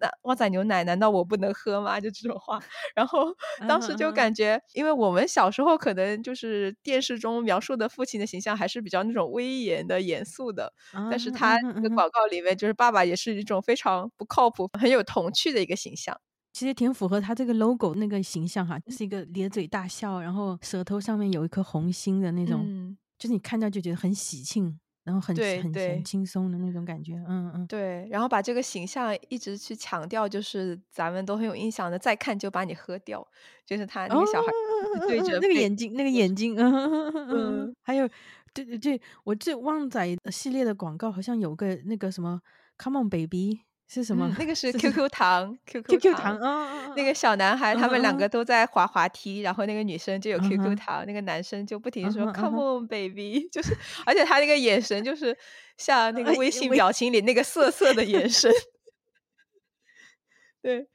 [0.00, 2.60] 那旺仔牛奶难道我不能喝吗？”就这种话。
[2.94, 3.28] 然后
[3.68, 10.72] 当时就嗯感觉，因为我们小时候可能就是电视中描述的父亲的形象还是比较那种威严的、严肃的，
[11.10, 16.18] 但是嗯他嗯哼嗯哼这个广告里面就是爸爸也是一种非常不靠谱、很有童趣的一个形象。
[16.52, 27.14] 其实挺符合他这个 logo 那个形象哈，是一个咧嘴大笑，然后舌头上面有一颗红心的那种，嗯，就是你看到就觉得很喜庆，然后很很很轻松的那种感觉。
[27.28, 33.26] 嗯嗯，对，然后把这个形象一直去强调，就是咱们都很有印象的，再看就把你喝掉，
[33.66, 38.08] 就是他那个小孩哦对着 那个眼睛，那个眼睛， 嗯还有，
[38.54, 42.40] 对对对，我这旺仔系列的广告好像有个那个什么
[42.78, 44.34] “Come on baby” 是什么嗯？
[44.38, 44.44] 那？
[44.46, 50.76] 个是是 QQ 糖，QQ 糖糖，嗯那个小男孩他们两嗯个都在滑滑梯，然后那个女生就有嗯 QQ 哼。
[50.76, 55.36] 糖，那个男生就不停说 “Come on baby”， 就是，而且他那个眼神就是
[55.78, 58.50] 像那个哎微信表情里那个涩涩的眼神。
[60.62, 60.86] 对，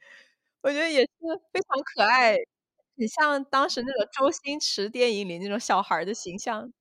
[0.62, 1.08] 我觉得也是
[1.52, 2.36] 非常可爱，
[2.98, 6.72] 很像当时那种周星驰电影里那种小孩的形象。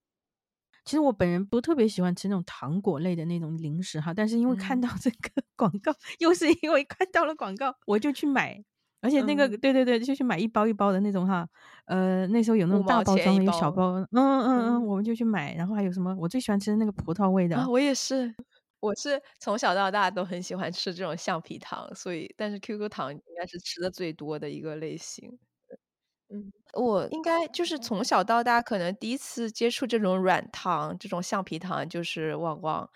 [0.85, 4.81] 其实我本人不特别喜欢吃那种糖果类的那种零食哈，但是因为看嗯。
[4.81, 8.63] 到这个广告， 又是因为看到了广告，我就去买。
[8.99, 11.47] 而且那个、嗯对对对，就去买一包一包的那种哈，
[11.85, 15.53] 呃，那时候有那种大包装的，有小包包，嗯嗯嗯，嗯我们就去买。
[15.55, 16.15] 然后还有什么？
[16.19, 18.33] 我最喜欢吃的那个葡萄味的，啊，我也是，
[18.79, 25.37] 我是从小到大都很喜欢吃这种橡皮糖，所以但是 QQ 糖应该是吃的最多的一个类型。
[26.29, 32.89] 嗯，我应该就是从小到大，可能第一次接触这种软糖、这种橡皮糖就是旺旺，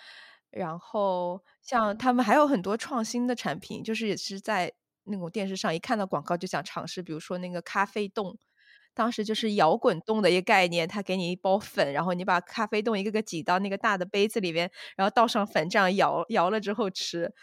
[0.51, 4.71] 然后像他们还有很多创新的产品，就是也是在
[5.05, 8.37] 那种电视上一看到广告就想尝试，比如说那个咖啡冻。
[8.93, 17.33] 当时就是摇滚冻的一个概念，他给你一包粉，然后你把咖啡冻一个个挤到那个大的杯子里边，然后倒上粉，这样摇摇了之后吃。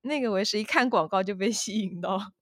[0.00, 2.32] 那个我也是一看广告就被吸引到。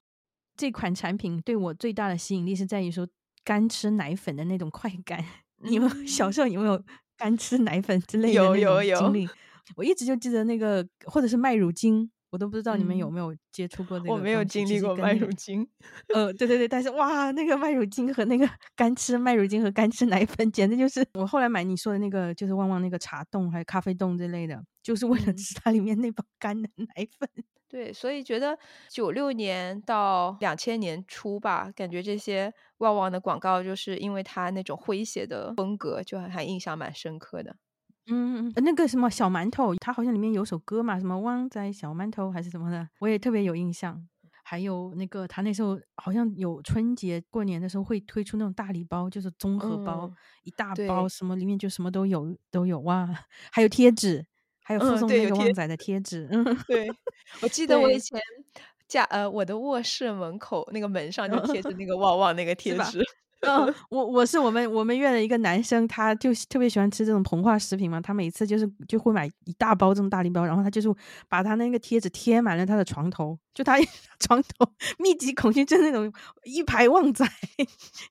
[0.56, 3.08] 这款产品对我最大的吸引力是在于说
[3.42, 5.24] 干吃奶粉的那种快感。
[5.58, 6.80] 你们小时候有没有
[7.16, 9.28] 干吃奶粉之类的有有有经历？
[9.76, 12.10] 我一直就记得那个，或者是麦乳精。
[12.32, 14.10] 我都不知道你们有没有接触过那个。
[14.10, 15.68] 我没有经历过麦乳精。
[16.14, 26.86] 呃，对对对，但是哇，那个麦乳精和那个 干吃麦乳精和干吃奶粉，简直就是 我后来买你说的那个，就是旺旺那个茶冻还有咖啡冻之类的，就是为了吃它里面那包干的奶
[27.18, 27.28] 粉。
[27.68, 37.56] 对，所以觉得九六年到两千年初吧，感觉这些旺旺的广告，就是因为它那种诙谐的风格，就还印象蛮深刻的。
[38.08, 44.06] 嗯，那个什么小馒头，它好像里面有首歌嘛，什么旺仔小馒头还是什么的，我也特别有印象。
[44.44, 50.12] 还有那个他那时候好像有春节过年的时候会推出那种大礼包，就是综合包，
[50.42, 53.08] 一大包，什么里面就什么都有都有哇，
[53.52, 54.26] 还有贴纸，
[54.64, 56.28] 还有附送那个旺仔的贴纸。
[56.32, 56.88] 嗯， 对，
[57.40, 58.20] 我记得我以前
[58.88, 63.00] 家呃我的卧室门口那个门上就贴着那个 旺旺那个贴纸。
[63.42, 68.00] 嗯，我我是我们我们院的一个男生，他就特别喜欢吃这种膨化食品嘛。
[68.00, 70.88] 他每次就是就会买一大包这种大礼包，然后他就是
[71.28, 73.76] 把他那个贴纸贴满了他的床头，就他
[74.20, 76.12] 床头密集恐惧症那种
[76.44, 77.26] 一排旺仔，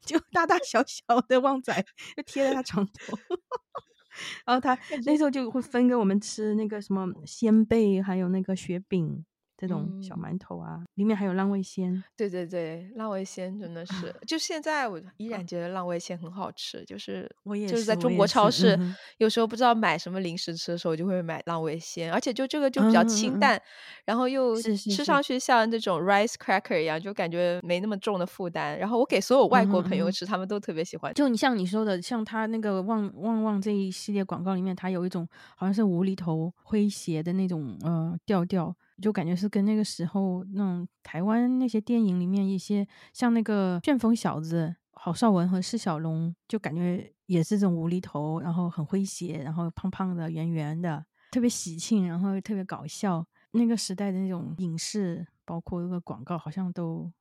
[0.05, 1.73] 就大大小小的旺仔
[2.17, 3.17] 就贴在他床头。
[4.45, 9.23] 然后他那时候就会分给我们吃那个什么鲜贝，还有那个雪饼。
[9.61, 12.03] 这种小馒头啊，里面还有浪味仙。
[12.17, 16.83] 对对对，浪味仙真的是， 就现在我依然觉得浪味仙很好吃。
[16.85, 18.75] 就是我也就是在中国超市，
[19.19, 22.11] 有时候不知道买什么零食吃的时候，就会买浪味仙。
[22.11, 23.61] 而且就这个就比较清淡，
[24.03, 28.79] 然后又吃上去像这种 rice cracker 一样，就感觉没那么重的负担。
[28.79, 31.13] 然后我给所有外国朋友吃，他们都特别喜欢。
[31.13, 38.75] 就你像你说的，像他那个旺旺旺这一系列广告里面，它有一种好像是无厘头诙谐的那种呃调调。
[39.01, 53.25] 就感觉是跟那个时候那种台湾那些电影里面一些像那个旋风小子郝邵文和释小龙，就感觉也是这种无厘头，然后很诙谐，然后胖胖的、圆圆的，特别喜庆，然后特别搞笑。
[53.53, 57.11] 那个时代的那种影视，包括那个广告，好像都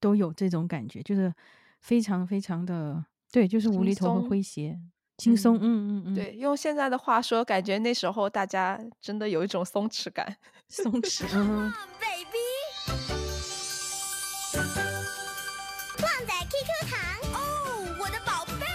[0.00, 1.34] 都有这种感觉，就是
[1.80, 4.80] 非常非常的对，就是无厘头和诙谐。
[5.16, 10.36] 轻松，嗯嗯嗯，对，用现在的话说，感觉那时候大家真的有一种松弛感，
[10.68, 11.24] 松弛。
[11.34, 11.72] 嗯。
[12.00, 12.36] baby，
[16.02, 16.98] 旺仔 QQ 糖
[17.32, 18.66] 哦，我的宝贝。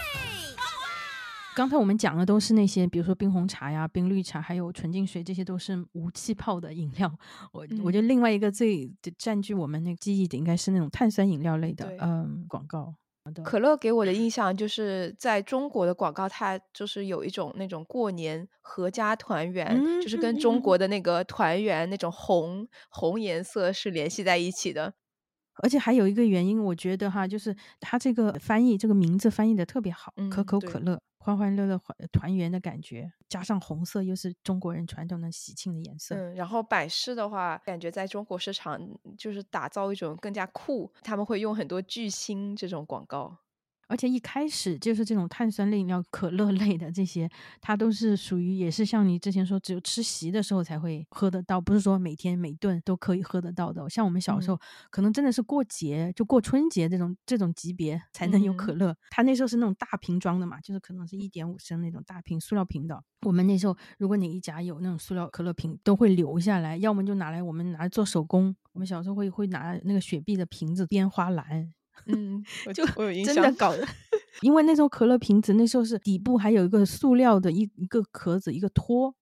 [1.56, 7.14] 刚才我们讲的都是那些，比如说冰红茶呀、冰绿茶，还有纯净水，这些都是无气泡的饮料。
[7.52, 12.96] 我我觉得另外一个最占据我们那个记忆的，应该是那种碳酸饮料类的，嗯，广告。
[13.44, 24.94] 可乐给我的印象就是在中国的广告，它就是有一种那种过年合家团圆，就是跟中国的那个团圆那种红红颜色是联系在一起的。
[25.64, 31.00] 而且还有一个原因，我觉得哈，就是它这个翻译这个名字翻译的特别好，可口可乐。
[31.22, 36.16] 欢欢乐乐团团圆的感觉，加上红色又是中国人传统的喜庆的颜色。
[36.16, 38.80] 嗯，然后百事的话，感觉在中国市场
[39.18, 43.38] 就是打造一种更加酷，他们会用很多巨星这种广告。
[43.90, 47.28] 而且一开始就是这种碳酸类饮料、可乐类的这些，
[47.60, 53.90] 它都是属于也是像你之前说，只有吃席的时候才会喝得到，不是说每天每顿都可以喝得到的。
[53.90, 54.60] 像我们小时候，
[54.92, 58.96] 可能真的是过节，就过春节这种这种级别才能有可乐。
[59.10, 63.04] 它那时候是那种大瓶装的嘛，就是可能是一点五升那种大瓶塑料瓶的。
[63.24, 68.56] 我们那时候如果哪一家有那种塑料可乐瓶，都会留下来，要么就拿来我们拿来做手工。
[68.72, 71.74] 我们小时候会会拿那个雪碧的瓶子编花篮。
[72.08, 73.88] 嗯，就我有印象，真的搞的，
[74.42, 79.14] 因为那时候可乐瓶子那时候是底部还有一个塑料的一一个壳子，一个托，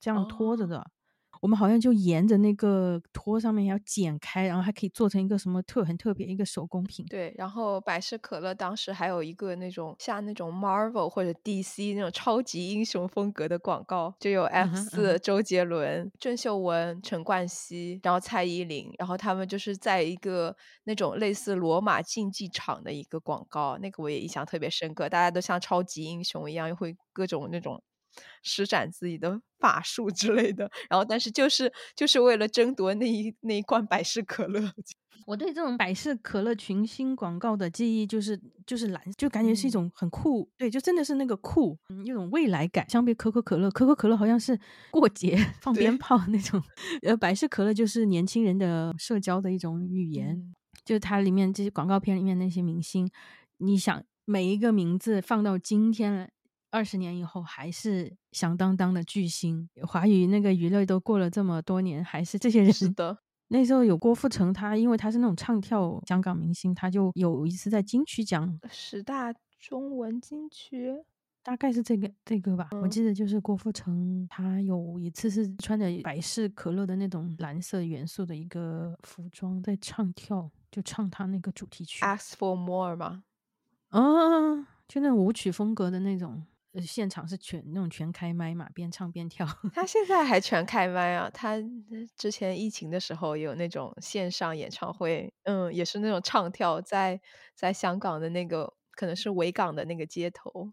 [0.00, 0.90] 这样托着的。
[1.40, 7.08] 我们好像就沿着那个托上面要剪开，然后还可以做成一个什么特很特别一个手工品。
[7.10, 27.82] 对，然后百事可乐当时还有一个那种像那种 Marvel 或者 DC 那种超级英雄风格的广告，就有 F 四、周杰伦、郑秀文、陈冠希，然后蔡依林，然后他们就是在一个那种类似罗马竞技场的一个广告，那个我也印象特别深刻，大家都像超级英雄一样，又会各种那种。
[28.42, 34.72] 施展自己的法术之类的，然后但是就是就是为了争夺那一那一罐百事可乐。
[35.26, 42.88] 我对这种百事可乐群星广告的记忆就是就是蓝，就感觉是一嗯种很酷，对，就真的是那个酷，嗯，一种未来感。
[42.88, 44.58] 相比可口可乐，可口可乐好像是
[44.90, 46.62] 过节 放鞭炮那种，
[47.02, 50.30] 呃，百事可乐就是年轻人的社交的一种语言。
[50.30, 50.54] 嗯
[50.84, 53.06] 就是它里面这些广告片里面那些明星，
[53.58, 56.30] 你想每一个名字放到今天
[56.70, 59.68] 二十年以后，还是响当当的巨星。
[59.82, 62.72] 华语那个娱乐都过了这么多年，还是这些人。
[62.72, 71.02] 是的，那时候有郭富城，他因为他是那种唱跳香港明星，他就有一次在金曲奖，十大中文金曲，
[71.42, 82.04] 大概是这个这个吧，我嗯记得就是郭富城，他有一次是穿着百事可乐的那种蓝色元素的一个服装在唱跳，就唱他那个主题曲。
[82.04, 83.24] Ask for more 嘛，
[83.88, 84.00] 啊，
[84.86, 86.44] 就那种舞曲风格的那种，
[86.74, 89.46] 呃，现场是全那种全开麦嘛，边唱边跳。
[89.74, 91.30] 他现在还全开麦啊！
[91.30, 91.62] 他呃
[92.16, 97.20] 之前疫情的时候有那种线上演唱会，嗯，也是那种唱跳在
[97.54, 100.72] 在香港的那个可能是维港的那个街头，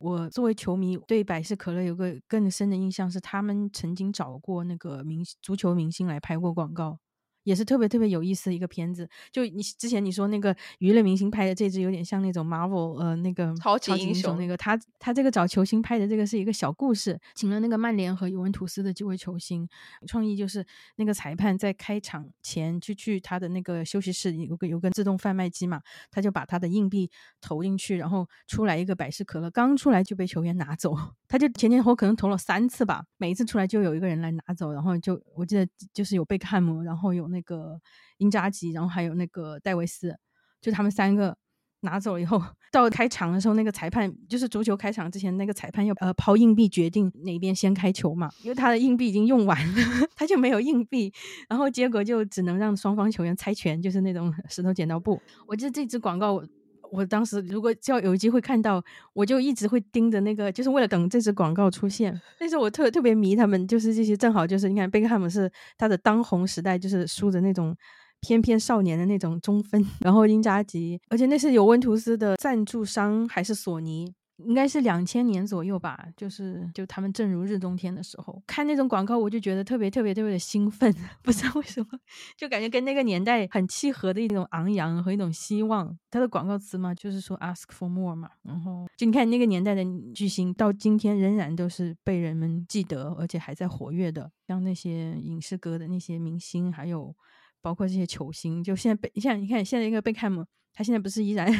[0.00, 7.00] 我作为球迷，对百事可乐有个更深的印象是，他们曾经找过那个明足球明星来拍过广告，
[7.48, 9.08] 也是特别特别有意思的一个片子。
[9.32, 19.66] 就你之前你说那个娱乐明星拍的这支，有点像那种 Marvel 呃那个超级英英雄那个，他他这个找球星拍的这个是一个小故事，请了那个曼联和尤文图斯的几位球星，
[20.06, 20.64] 创意就是
[20.96, 25.80] 那个裁判在开场前就去他的那个休息室有个有个自动贩卖机嘛，
[26.10, 30.94] 他就把他的硬币投进去，然后出来一个百事可乐，刚出来就被球员拿走。
[31.28, 37.80] 他就前前后后可能投了三次吧，每一次出来就有一个人来拿走，然后就我记得就是有贝克汉姆，然后有那那个
[38.18, 40.18] 英扎吉，然后还有那个戴维斯，
[40.60, 41.36] 就他们三个。
[41.82, 49.82] 拿走以后，到开场的时候，那个裁判就是足球开场之前，那个裁判要呃抛硬币决定哪边先开球嘛，因为他的硬币已经用完了，
[50.16, 51.12] 他就没有硬币，
[51.48, 55.22] 然后结果就只能让双方球员猜拳，就是那种石头剪刀布。
[55.46, 56.42] 我记得这支广告，
[56.90, 58.82] 我当时如果叫有机会看到，
[59.12, 62.20] 我就一直会盯着那个，就是为了等这支广告出现。
[62.40, 67.76] 那时候我特特别迷他们，就是这些正好就是你看贝克汉姆是他的当红时代，就是梳着那种。
[68.20, 81.98] 翩翩少年的那种中分， 然后英扎吉，而且那是尤文图斯的赞助商还是索尼，应该是两千年左右吧，就是就他们正如日中天的时候，看那种广告我就觉得特别特别特别的兴奋， 不知道为什么，
[82.36, 85.96] 就感觉跟那个年代很契合的一种昂扬和一种希望。
[86.10, 89.84] 它的广告词嘛，就是说 ask for more 嘛，然后就你看那个年代的
[90.14, 97.14] 巨星，到今天仍然都是被人们记得，而且还在活跃的，像那些影视歌的那些明星，还有。
[97.60, 101.50] 包括这些球星，就现在贝，现在你看现在一个贝克汉姆，他现在不是依然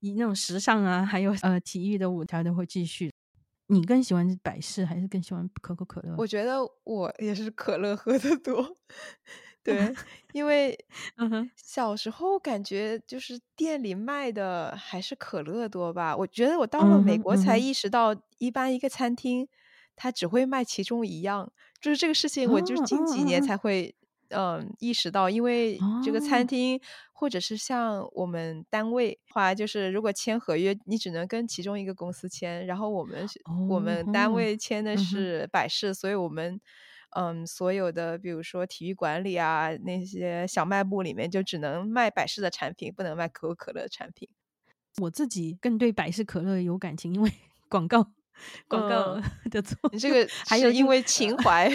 [0.00, 3.12] 以那种时尚啊，还有呃体育的舞台都会继续。
[3.68, 6.14] 你更喜欢百事还是更喜欢可口可乐？
[6.18, 8.76] 我觉得我也是可乐喝的多，
[9.64, 9.94] 对，
[10.34, 10.76] 因为
[11.56, 16.14] 小时候感觉就是店里卖的还是可乐多吧。
[16.14, 19.48] 我觉得我到了美国才意识到，一般一个餐厅
[19.96, 21.50] 它只会卖其中一样，
[21.80, 23.94] 就是这个事情，我就近几年才会
[24.32, 26.80] 嗯意识到，因为这个餐哦厅
[27.12, 36.60] 或者是像我们单位话，就是如果签合约，你只能跟其中一个公司签，然后我们是我们单哦位签的是百事，所以我们
[37.16, 44.28] 嗯所有的比如说体育馆里啊那些小卖部里面就只能卖百事的产品，不能卖可口可乐的产品。
[45.00, 47.30] 我自己更对百事可乐有感情，因为
[47.70, 48.12] 广告
[48.68, 49.90] 广告嗯 的作用。
[49.92, 51.70] 你这个还有因为 情怀，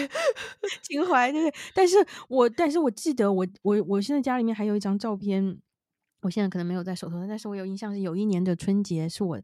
[0.82, 1.54] 情怀，对对。
[1.74, 1.96] 但是
[2.28, 5.58] 我但是我记得我我我现在家里面还有一张照片，
[6.22, 9.40] 我现在可能没有在手头上，但是我有印象是有一年的春节是我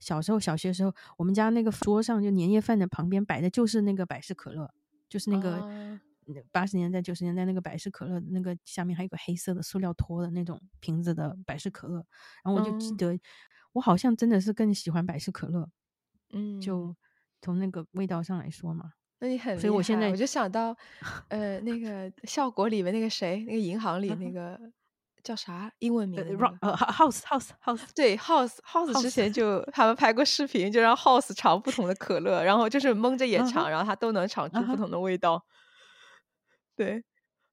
[0.00, 4.70] 小时候小学的时候，我们家那个桌上就年夜饭的旁边摆的就是那个百事可乐，
[5.08, 6.00] 就是那个啊
[6.50, 12.04] 八十年代九十年代那个百事可乐，那个下面还有个黑色的塑料托的那种瓶子的百事可乐，
[12.42, 13.20] 然后我就记嗯得
[13.72, 15.68] 我好像真的是更喜欢百事可乐，
[16.34, 16.94] 嗯，就
[17.40, 18.92] 从那个味道上来说嘛。
[19.20, 20.76] 那你很所以我现在我就想到，
[21.30, 24.58] 呃，那个效果里面那个谁，那个银行里那个
[25.22, 35.42] 叫啥英文名呃的那，rock 个呃 house house house 对，House House 之前就他们拍过视频，就让 House 尝不同的可乐，然后就是蒙着眼尝，然后他都能尝出不同的味道。
[36.76, 37.02] 对，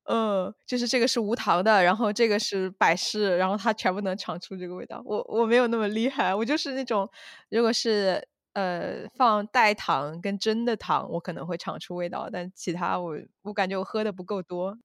[0.06, 5.02] 嗯，就是这个是无糖的，然后这个是百事，然后它全部能尝出这个味道。
[5.06, 7.08] 我我没有那么厉害，我就是那种
[7.50, 14.78] 如果是呃放代糖跟真的糖，我可能会尝出味道，但其他我我感觉我喝的不够多。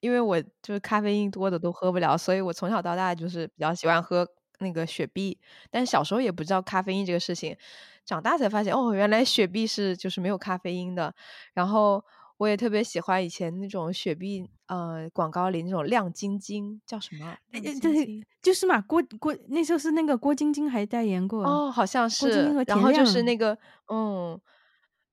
[0.00, 4.28] 因为我就是咖啡因多的都喝不了，所以我从小到大就是比较喜欢喝
[4.60, 7.56] 那个雪碧，但小时候也不知道咖啡因这个事情，
[8.04, 11.14] 长大才发现哦，原来雪碧是就是没有咖啡因的。
[11.54, 12.04] 然后
[12.36, 17.36] 我也特别喜欢以前那种雪碧呃广告里那种亮晶晶叫什么？
[17.52, 23.58] 对，就是嘛，郭郭那时候是那个郭晶晶还代言过哦，好像是然后就是那个，
[23.92, 24.40] 嗯，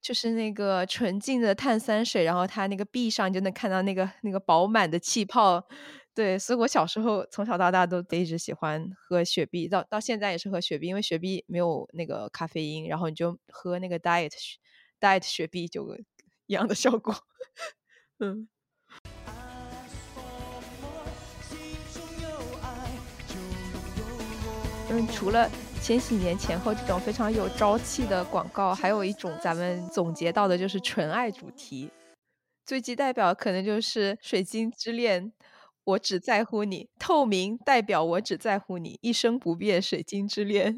[0.02, 5.68] 就是那个纯净的碳酸水，然后它那个壁上就能看到那个那个饱满的气泡。
[6.16, 14.32] 对，所以我小时候从小到大都一直喜欢喝雪碧，到到现在也是喝雪碧，因为雪碧没有那个咖啡因，然后你就喝那个 diet
[15.00, 15.96] diet 雪碧就
[16.46, 17.16] 一样的效果。
[18.20, 18.48] 嗯。
[25.08, 25.50] 除了
[25.82, 31.90] 千禧年前后这种非常有朝气的广告，还有一种咱们总结到的就是纯爱主题，
[32.66, 35.26] 最具代表可能就是《水晶之恋》，
[35.84, 40.78] 我只在乎你；透明代表我只在乎你，一生不变水晶之恋。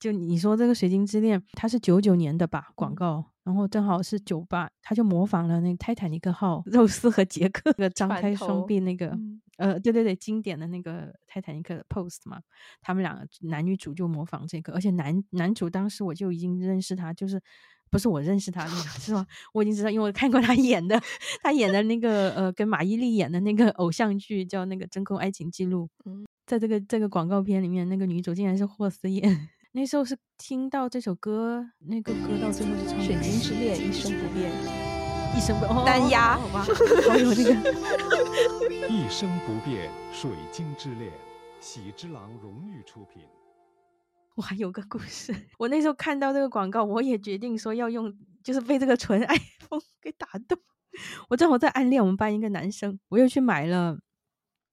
[0.00, 12.40] 就你说这个《水晶之恋》，它是九九年的吧广嗯告，然后正好是九八，他就模仿了那个泰坦尼克号，肉丝和杰克那个张开双臂那个，嗯呃，对对对，经典的那个泰坦尼克的 pose 嘛，
[12.80, 17.38] 他们两个男女主就模仿这个，而且男男主当时我就已经认识他，就是
[17.90, 19.26] 不是我认识他那个 是吗？
[19.52, 20.98] 我已经知道，因为我看过他演的，
[21.44, 29.50] 他演的那个呃跟马伊琍演的那个偶像剧叫那个《真空爱情记录》，嗯在这个这个广告片里面，那个女主竟然是霍思燕。
[29.72, 34.50] 那时候是听到这首歌，那个歌到最后是唱水晶之恋，一生不变。
[35.32, 36.62] 一生不哦单压哦哦哇，
[37.08, 37.52] 好有那个
[38.90, 41.12] 一生不变，水晶之恋，
[41.60, 43.22] 喜之郎荣誉出品。
[44.34, 48.12] 我还有个故事，我那时候看到这个广告，我也决定说要用，
[48.42, 50.58] 就是被这个纯 爱风给打动。
[51.28, 54.00] 我正好在暗恋我们班一个男生，我又去买了，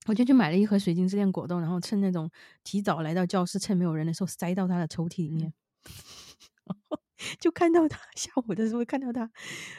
[0.08, 2.30] 我就去买了一盒水晶之恋果冻，然后趁那种
[2.64, 5.53] 提早来到教室，趁没有人的时候塞到他的抽屉里面，
[7.39, 9.30] 就看到他 下午的时候看到他，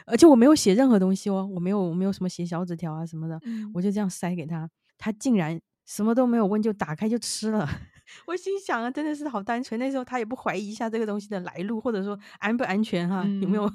[0.05, 7.67] 而且我没有写任何东西哦，我没有我没有什么写小纸条啊什么的，嗯我就这样塞给他，他竟然什么都没有问就打开就吃了。
[8.25, 9.79] 我心想啊，真的是好单纯。
[9.79, 13.71] 那时候他也不怀疑一下这个东西的来路，或者说安不安全哈、有没有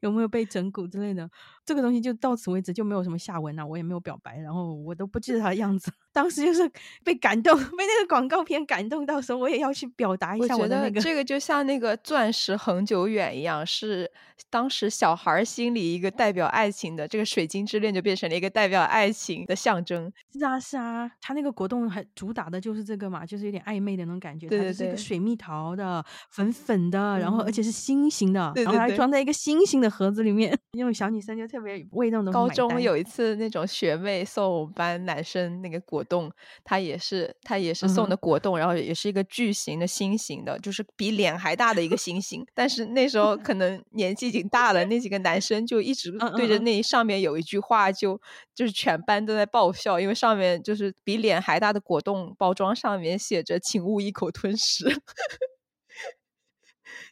[0.00, 1.28] 有没有被整蛊之类的。
[1.68, 5.92] 这个东西就到此为止，就没有什么下文啊，我也没有表白，然后我都不记得他的样子。
[6.10, 6.68] 当时就是
[7.04, 10.92] 被感动，被那个广告片感动到，说我也要去表达一下我的那个。
[10.92, 14.10] 得这个就像那个钻石恒久远一样，是
[14.48, 20.10] 当时小孩儿心里一个代表爱情的，这个水晶之恋就变成了一个代表爱情的象征。
[20.32, 24.48] 是啊是啊，他那个果冻还主打的就是这个嘛，就是有点暧昧的那种感觉。
[24.48, 30.56] 对对是一个水蜜桃的，粉粉的，然后而且嗯是心形的，然后还装在一个心形的盒子里面。
[30.72, 36.30] 那种小女生就特别为那种东西高中有一次那种学妹送我们班男生那个果冻，
[36.64, 42.46] 他也是他也是送的果冻，然后也是一个巨型的心形的，就是比脸还大的一个心形。
[42.54, 48.20] 但是那时候可能年纪已经大了，那几个男生就一直嗯对着嗯那上面有一句话就
[48.54, 54.86] 就是全班都在爆笑，因为上面就是比脸还大的果冻包装上面写着“请勿一口吞食”。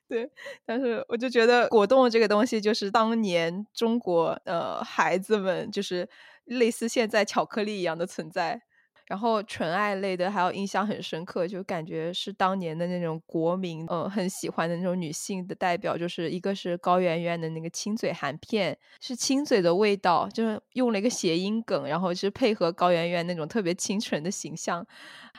[0.09, 0.31] 对，
[0.65, 6.09] 但是我就觉得果冻这个东西，就是当年中国呃孩子们，就是
[6.45, 8.63] 类似现在巧克力一样的存在。
[9.09, 24.85] 然后纯爱类的还有印象很深刻，就感觉是当年的那种国民呃很喜欢的那种女性的代表，就是一个是高圆圆的那个亲嘴含片，是亲嘴的味道，就是用了一个谐音梗，然后是配合高圆圆那种特别清纯的形象。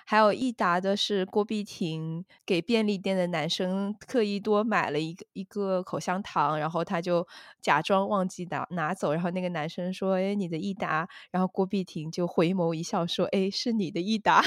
[0.10, 7.28] 还有益达的是郭碧婷给便利店的男生特意多买了一个一个口香糖，然后他就
[7.62, 14.42] 假装忘记拿拿走，然后那个男生说：“哎，你的益达。”然后郭碧婷就回眸一笑说：“哎，是你的益达。”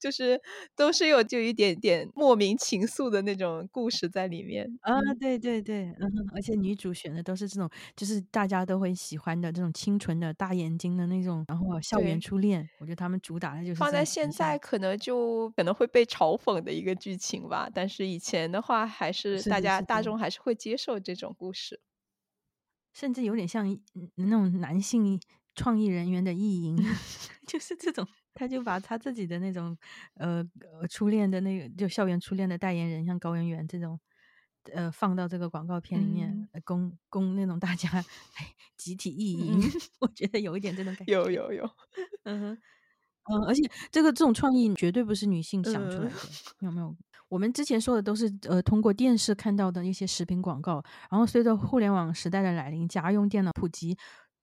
[0.00, 0.40] 就是
[0.74, 4.66] 都是有就一点点莫名情愫的那种故事在里面。
[4.80, 21.80] 啊，嗯对对对，嗯，而且女主选的都是这种，就是大家都会喜欢的这种清纯的大眼睛的那种，然后校园初恋，我觉得他们主打的就是这放在现种形象在可能就可能会被嘲讽的一个剧情吧，但是以前的话还是大家大众还是会接受这种故事。
[22.92, 25.20] 甚至有点像嗯那种男性
[25.54, 26.76] 创意人员的意淫
[27.46, 29.76] 就是这种，他就把他自己的那种
[30.14, 30.44] 呃
[30.80, 33.98] 呃初恋的那个就校园初恋的代言人，像高圆圆这种。
[34.72, 37.86] 呃，放到这个广告片里面，供供那种大家
[38.36, 39.60] 哎集体意淫，
[40.00, 41.12] 我觉得有一点这种感觉。
[41.12, 41.70] 有有有，
[42.22, 42.58] 嗯哼，
[43.32, 46.10] 嗯，而且这个这种创意绝对不是女性想出来嗯的，
[46.60, 46.94] 有没有？
[47.28, 53.96] 我们之前说的都是呃通过电视看到的一些食品广告，然后随着互联网时代的来临，家用电脑普及，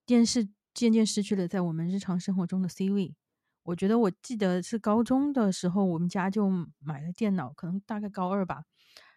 [0.04, 3.14] 电视渐渐失去了在我们日常生活中的 C 位。
[3.62, 8.64] 我觉得我记得是高中的时候，我们家就买了电脑，可能大概高二吧。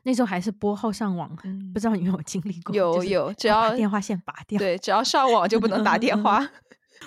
[0.03, 1.35] 那时候还是拨号上网，
[1.73, 2.75] 不知道你有没有经历过？
[2.75, 6.47] 有有只要电话线拔掉，对，只要上网就不能打电话。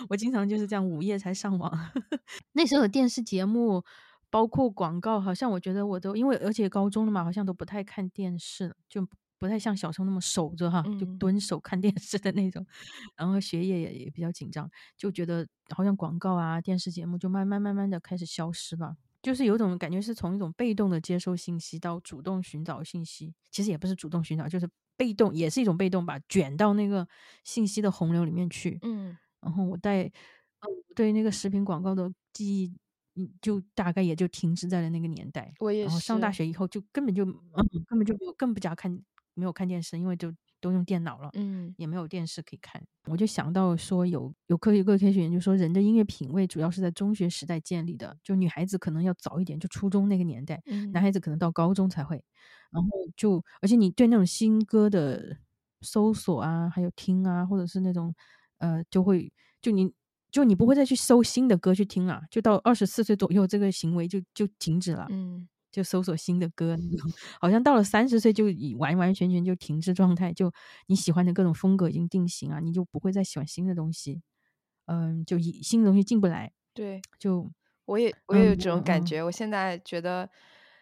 [0.09, 1.73] 我经常就是这样午夜才上网。
[2.53, 3.83] 那时候的电视节目，
[4.31, 9.07] 包括广告，好像我觉得我都因为而且高中了嘛，好像都不太看电视了，就
[9.39, 12.67] 不太像小时候那么守着哈，就嗯蹲守看电视的那种。
[13.17, 18.97] 然后学业也也比较紧张，就觉得好像广告啊、电视节目就慢慢慢慢的开始消失了。
[19.21, 27.07] 就是有种感觉是从一种被动的接收信息到主动寻找信息，其实也不是主动寻找，就是被动，也是一种被动吧，卷到那个
[27.43, 28.79] 信息的洪流里面去。
[28.83, 30.11] 嗯然后我带，
[30.95, 32.77] 对那个食品广告的记忆，
[33.17, 35.53] 嗯，就大概也就停滞在了那个年代。
[35.61, 37.35] 我也然后上大学以后就根本就，嗯，
[37.87, 39.01] 根本就没有，更不加看，
[39.35, 41.31] 没有看电视，因为就都用电脑了。
[41.35, 52.23] 嗯也没有电视可以看，我就想到说有有科学个科学研究说，人的音乐品味主要是在中学时代建立的，就女孩子可能要早一点，就初中那个年代，嗯男孩子可能到高中才会。
[52.71, 55.39] 然后就而且你对那种新歌的
[55.81, 58.15] 搜索啊，还有听啊，或者是那种
[58.59, 59.93] 呃，就会就你
[60.31, 65.07] 就你不会再去搜新的歌去听了，就到二十四岁左右，这个行为就就停止了。
[65.11, 66.75] 嗯就搜索新的歌，
[67.39, 70.51] 好像到了三十岁就已完完全全就停滞状态，就
[70.87, 74.23] 你喜欢的各种风格已经定型啊，你就不会再喜欢新的东西，
[74.87, 77.03] 嗯，就以新的东西进不来，对。
[77.19, 77.53] 就
[77.85, 79.23] 我也我也有嗯这种感嗯觉。
[79.23, 80.29] 我现在觉得，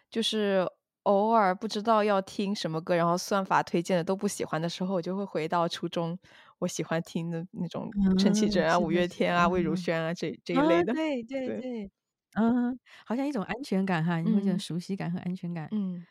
[0.09, 0.65] 就是
[1.03, 6.17] 偶尔不知道要听什么歌，然后算法推荐的都不喜欢的时候，我就会回到初中
[6.59, 10.93] 我喜欢听的那种陈绮嗯贞啊、五月天啊、魏如嗯萱啊这这一啊，类的。
[10.93, 11.91] 对对对对，
[12.35, 15.71] 嗯，好像一种安全感哈，你会觉得嗯熟悉感和安全感。
[15.71, 16.07] 嗯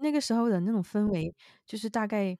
[0.00, 1.34] 那个时候的那种氛围，
[1.66, 2.36] 就是大概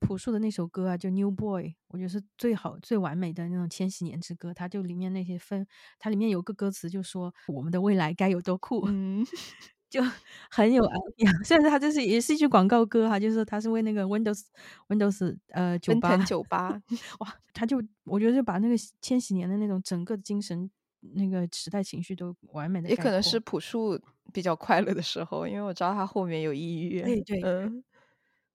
[0.00, 4.54] 朴树的那首歌啊，就《New Boy》，我觉得是最好、最完美的那种千禧年之歌。
[4.54, 5.66] 它就里面那些分，
[5.98, 9.24] 它里面有个歌词就说我们的未来该有多酷，嗯
[9.92, 10.02] 就
[10.50, 11.32] 很有安养。
[11.44, 14.44] 虽然他就是也是一句广告歌哈，就是说它是为那个 Windows
[14.88, 16.80] Windows 呃酒吧酒吧，
[17.20, 20.70] 哇，他就我觉得就把那个千禧年的那种整个精神
[21.00, 24.00] 那个时代情绪都完美的也可能是朴树
[24.32, 27.02] 比较快乐的时候，因为我知道他后面有抑郁。
[27.04, 27.84] 对对嗯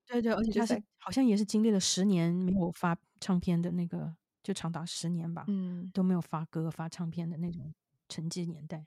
[0.07, 7.73] 对对，而且他是好像也是经历了十年没有发唱片的那个，就长达十年吧，嗯都没有发歌、发唱片的那种
[8.09, 8.85] 沉寂年代。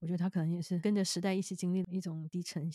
[0.00, 2.70] 我觉得他可能也是跟着时代一起经历了一种低沉。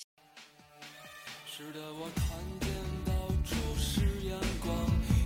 [1.45, 2.25] 是的，我看
[2.61, 2.69] 见
[3.05, 3.13] 到
[3.43, 4.75] 处是阳光，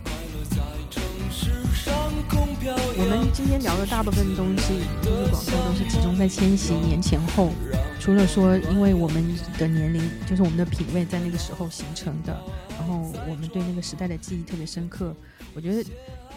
[0.03, 0.57] 快乐在
[0.89, 2.97] 城市上空飘扬。
[2.97, 7.51] 我们今天聊的大部分东西，就是广告，都是集中在千禧年前后。
[7.99, 12.39] 除了说，因为我们的年龄，就是我们的品味在那个时候形成的，
[12.69, 15.15] 然后我们对那个时代的记忆特别深刻。
[15.55, 15.89] 我觉得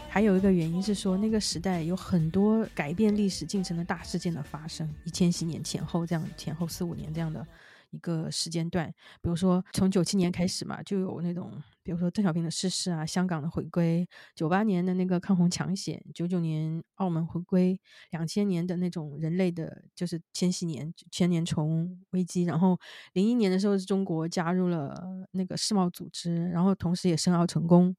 [0.09, 7.47] 还有一个原因是说，那个时代有很多改变历史进程的大事件的发生，一千禧年前后这样，前后四五年这样的
[7.91, 8.89] 一个时间段。
[9.21, 11.53] 比如说从九七年开始嘛，就有那种，
[11.89, 17.81] 比如说邓小平的逝世啊，香港的回归，九八年的那个抗洪抢险，九九年澳门回归，
[18.11, 22.79] 两千年的那种人类的，就是千禧年千年虫危机，然后
[23.15, 27.97] 零一年的时候是中国加入了那个世贸组织，然后同时也申奥成功。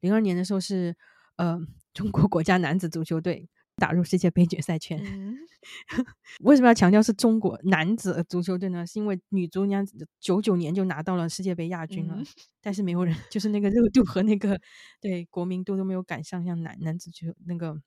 [0.00, 0.96] 零二年的时候是
[1.36, 1.56] 呃
[1.94, 5.00] 中国国家男子足球队打入世界杯决赛圈。
[5.04, 5.38] 嗯
[6.44, 8.86] 为什么要强调是中国男子足球队呢？
[8.86, 9.82] 是因为女足人家
[10.20, 12.26] 九九年就拿到了世界杯亚军了，嗯
[12.60, 14.60] 但是没有人就是那个热度和那个
[15.00, 17.80] 对国民度都没有赶上像男男子足球那个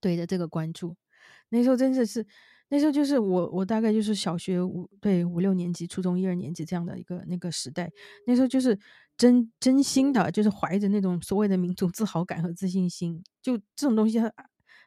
[0.00, 0.96] 对的这个关注。
[1.48, 2.24] 那时候真的是，
[2.68, 7.90] 那时候就是我我大概就是小学五对五六年级、初中一二年级这样的一个那个时代。
[8.24, 8.78] 那时候就是
[9.16, 14.32] 真真心的，就是怀着那种所谓的民族自豪感和自信心，就这种东西它。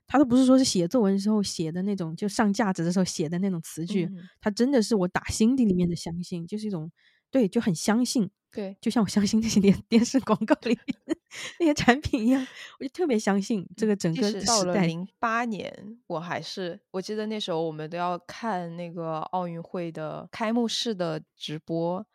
[0.05, 6.91] 他都不是说是写作文时候写的那种，就上价值的时候写的那种词句，嗯他真的是我打心底里面的相信，就是一种
[7.31, 11.17] 对，就很相信，对，就像我相信那些电电视广告里面
[11.59, 12.45] 那些产品一样，
[12.79, 14.85] 我就特别相信这个整即个使到了时代。
[14.85, 22.05] 零八年，我还是我记得那时候我们都要看那个奥运会的开幕式的直播。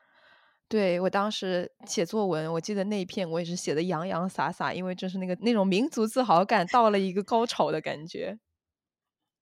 [0.68, 8.38] 对，我当时写作文，我记得那一篇我也是写的洋洋洒洒，因为就是那个那种民族自豪感到了一个高潮的感觉。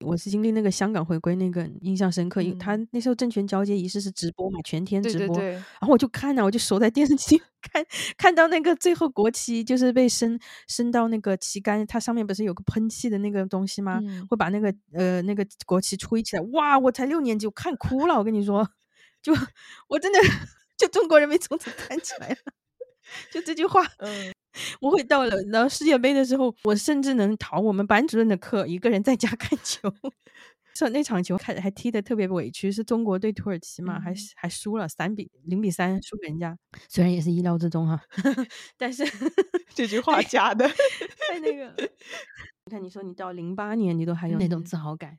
[0.05, 7.41] 我是经历那个香港回归那个印象深刻，因为他嗯那时候政权交接仪式是直播嘛，全天直播，对对对，然后我就看呢、我就守在电视机
[7.73, 7.85] 看，
[8.19, 13.99] 看到那个最后国旗就是被升升到那个旗杆，它上面不是有个喷气的那个东西吗？
[14.05, 16.79] 嗯会把那个呃那个国旗吹起来，哇！
[16.79, 18.69] 我才六年级，我看哭了，我跟你说，
[19.23, 19.33] 就
[19.89, 20.19] 我真的
[20.77, 22.37] 就中国人民从此站起来了，
[23.33, 24.33] 就这句话，嗯，
[24.81, 29.93] 我会到了然后世界杯的时候，我甚至能逃我们班主任的课，一个人在家 看球。
[30.79, 36.55] 是那场球看还踢得特别委屈，是中国对土耳其嘛，还还输了三比零比三输给人家，
[36.91, 37.99] 虽然也是意料之中哈，
[38.77, 39.03] 但是
[39.75, 41.75] 这句话假的，太那个
[42.67, 45.19] 你看，你说你到零八年，你都还有那种嗯自豪感。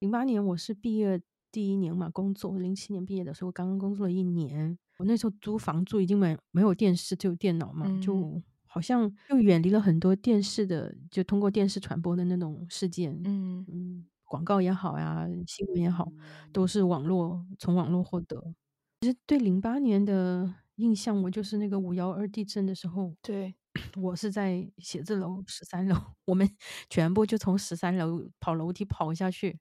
[0.00, 1.20] 零八年我是毕业
[1.52, 2.58] 第一年嘛，工作。
[2.58, 4.78] 零七年毕业的时候，刚刚工作了一年。
[4.98, 13.18] 我那时候租房住已经没没有电视，只有电脑嘛，嗯就好像又远离了很多电视的，就通过电视传播的那种事件。
[13.24, 16.06] 嗯嗯，广告也好呀，新闻也好，
[16.52, 18.54] 都是网络从网络获得。
[19.00, 23.54] 其实对零八年的印象，我就是那个五幺二地震的时候，对，
[23.96, 25.96] 我是在写字楼十三楼，
[26.26, 26.48] 我们
[26.90, 29.58] 全部就从十三楼跑楼梯跑下去，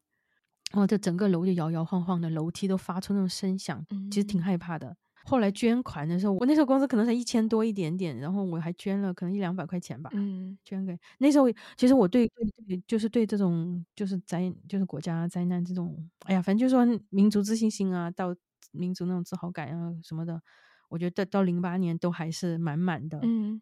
[0.72, 4.98] 然后这整个楼就摇摇晃晃的，楼梯都发出那种声响，其实挺嗯害怕的。
[5.30, 10.58] 后来捐款的时候，我那时候工资可能才一千多一点点，然后我还捐了可能一两百块钱吧，嗯。
[10.64, 11.46] 捐给那时候，
[11.78, 18.36] 其实我对对对，就是对这种就是灾就是国家灾难这种，哎呀，反正就是说民族自信心啊，到
[18.72, 20.42] 民族那种自豪感啊什么的，
[20.90, 23.20] 我觉得到零八年都还是满满的。
[23.22, 23.62] 嗯，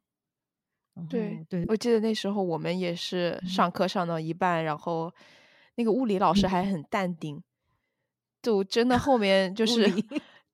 [1.10, 3.50] 对，对，我记得那时候我们也是嗯。
[3.50, 5.14] 上课上到一半，然后
[5.76, 6.48] 那个物理老师。
[6.48, 7.44] 还很淡定，
[8.42, 9.88] 就真的 后面就是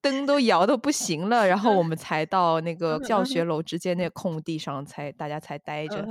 [0.01, 6.05] 灯都摇的不行了，然后我们才到那个嗯教学嗯楼之间那空地上才大家才待着。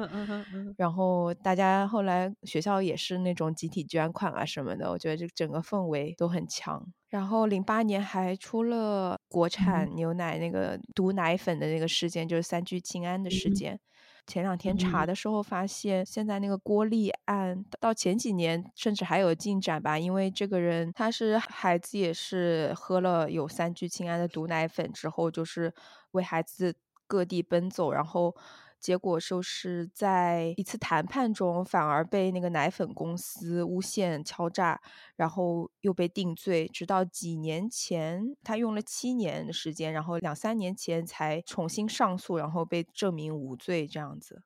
[0.77, 6.87] 然后大家后来学校也是那种集体捐款啊什么的，我觉得这整个氛围都很强。
[7.09, 13.81] 然后零八年还出了国产牛奶那个毒奶粉的那个事件，就是三聚氰胺的事嗯件。
[14.27, 15.07] 前两天查嗯。
[15.07, 25.73] 的时候发现，现在那个郭丽案到前几年甚至还有进展吧，因为这个人他是孩子也是喝了有三聚氰胺的毒奶粉之后，就是
[26.13, 26.75] 为孩子
[27.07, 28.35] 各地奔走，然后
[28.81, 34.81] 结果就是在一次谈判中反而被那个奶粉公司诬陷敲诈，
[35.17, 44.43] 然后又被定罪，直到几年前他用了七年的时间，然后两三年前才重新上诉，然后被证明无罪这样子。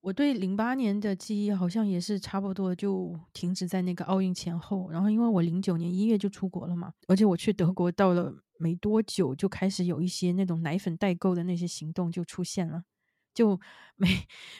[0.00, 12.82] 我对零八年的记忆好像也是差不多就停止在那个奥运前后，然后因为我零九年一月就出国了嘛，而且我去德国到了没多久，就开始有一些那种奶粉代购的那些行动就出现了，
[13.34, 13.60] 就
[13.96, 14.08] 每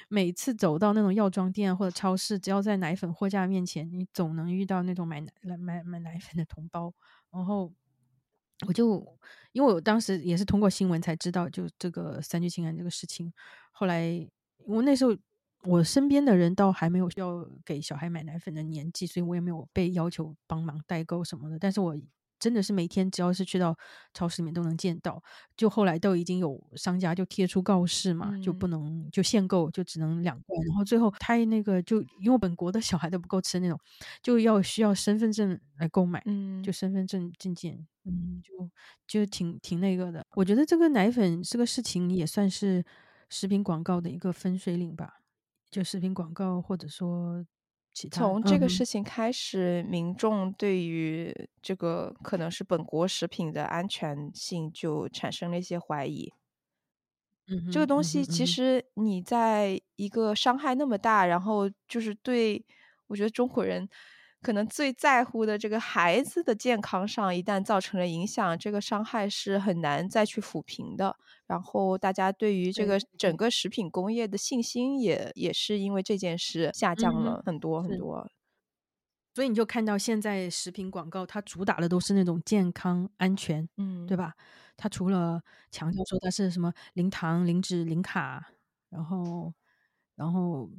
[0.08, 6.92] 每次走到那种药妆店或者超市，只要在奶粉货架面前，你总能遇到那种买奶买买奶粉的同胞，
[7.30, 7.72] 然后
[8.66, 9.18] 我就
[9.52, 13.32] 因为我当时也是通过新闻才知道，就这个三聚氰胺这个事情。
[13.72, 14.28] 后来
[14.66, 15.16] 我那时候
[15.64, 21.58] 我身边的人倒还没有需要给小孩买奶粉的年纪，所以我也没有被要求帮忙代购什么的。
[21.58, 21.94] 但是我
[22.38, 23.76] 真的是每天只要是去到
[24.14, 25.22] 超市里面都能见到。
[25.58, 30.66] 就后来都已经有商家就贴出告示嘛，就不嗯能就限购，就只能两罐。
[30.68, 33.78] 然后最后他那个就因为本国的小孩都不够吃那种，
[34.22, 36.22] 就要需要身份证来购买。
[36.24, 38.70] 嗯就身份证证件，嗯，就
[39.06, 40.24] 就挺挺那个的。
[40.36, 42.82] 我觉得这个奶粉这个事情也算是
[43.28, 45.19] 食品广告的一个分水岭吧，
[45.70, 47.44] 就视频广告或者说
[47.92, 56.32] 其他，从这个嗯事情开始，民众对于这个可能是本国食品的安全性就产生了一些怀疑。
[57.48, 62.64] 嗯这个东西其实你在一个伤害那么大，然后就是对
[63.08, 63.88] 我觉得中国人
[64.40, 71.16] 可能最在乎的这个孩子的健康上，一旦造成了影响，这个伤害是很难再去抚平的。
[71.50, 78.30] 然后大家对于这个整个食品工业的信心也也是因为这件事下降了很多很是多。
[79.34, 84.32] 所以你就看到现在食品广告，它主打的都是那种健康安全，嗯，对吧？
[84.76, 85.42] 它除了
[85.72, 88.52] 强调说它是什么零糖、零脂、零卡，
[88.88, 89.52] 然后，
[90.14, 90.70] 然后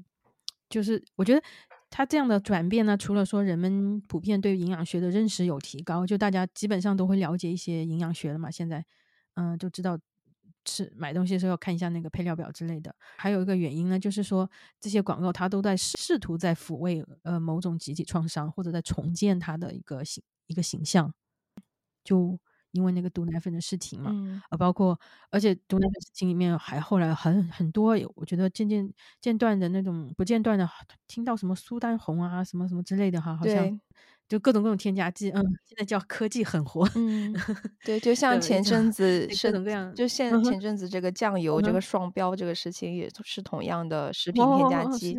[0.69, 1.43] 就是我觉得
[1.89, 8.85] 它这样的转变呢，除了说人们普遍对营养学的认识有提高，就大家基本上都会了解一些营养学了嘛，现在，
[9.33, 9.99] 嗯，就知道
[10.65, 12.95] 吃买东西的时候要看一下那个配料表之类的。
[13.17, 14.49] 还有一个原因呢，就是说
[14.79, 21.13] 这些广告它都在试试图在抚慰呃某种集体创伤，或者在重建它的一个形一个形象，
[22.03, 22.39] 就。
[22.73, 24.97] 因为那个毒奶粉的事情嘛，嗯呃，包括
[25.29, 28.89] 而且毒奶粉事情里面还后来很很多，我觉得渐渐
[29.19, 30.65] 间断的那种不间断的，
[31.05, 33.79] 听到什么苏丹红啊，什么什么之类的哈，好像对，
[34.31, 37.35] 就各种各种添加剂，嗯，现在叫科技狠活，嗯，
[37.83, 45.17] 对，就像前阵子各是种各样就现在前阵子这个酱油嗯这个双标这个事情也是同样的食品哦添加剂。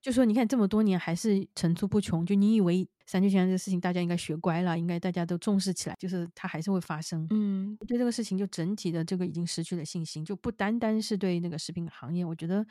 [0.00, 7.26] 就说你看这么多年还是层出不穷，就你以为三聚氰胺这个事情大家应该学乖了，应该大家都重视起来，就是它还是会发生。
[7.30, 12.64] 嗯对这个事情就整体的这个已经失去了信心，就不单单是对那个食品行业，我觉得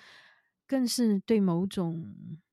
[0.71, 2.01] 更是对某种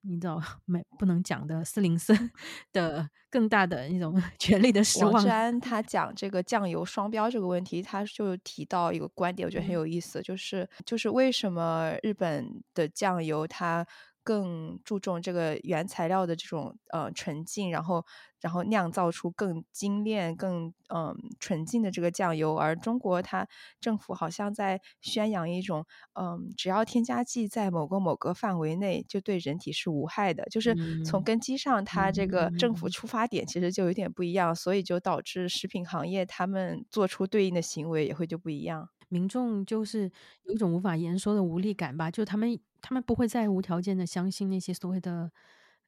[0.00, 2.12] 你知道 没不能讲的四零四
[2.72, 5.28] 的更大的那种 权力的失望王志。
[5.28, 13.86] 安他讲这个酱油双标这个问题，他就提到一个观点，我觉得很嗯有意思，就是就是为什么日本的酱油它
[14.24, 18.04] 更注重这个原材料的这种呃纯净，然后
[18.41, 23.47] 然后酿造出更精炼、更嗯、纯净的这个酱油，而中国它
[23.80, 30.74] 政府好像在宣扬一种嗯、只要添加剂在某个某个范围内就对人体是无害的，就是
[31.05, 32.91] 从嗯根基上它这个政府嗯。
[32.91, 38.89] 出发点其实就有点不一样，所以就导致食品行业他们做出对应的行为也会就不一样。
[39.09, 40.11] 民众就是
[40.45, 45.30] 有一种无法言说的无力感吧，就他们他们不会再无条件的相信那些所谓的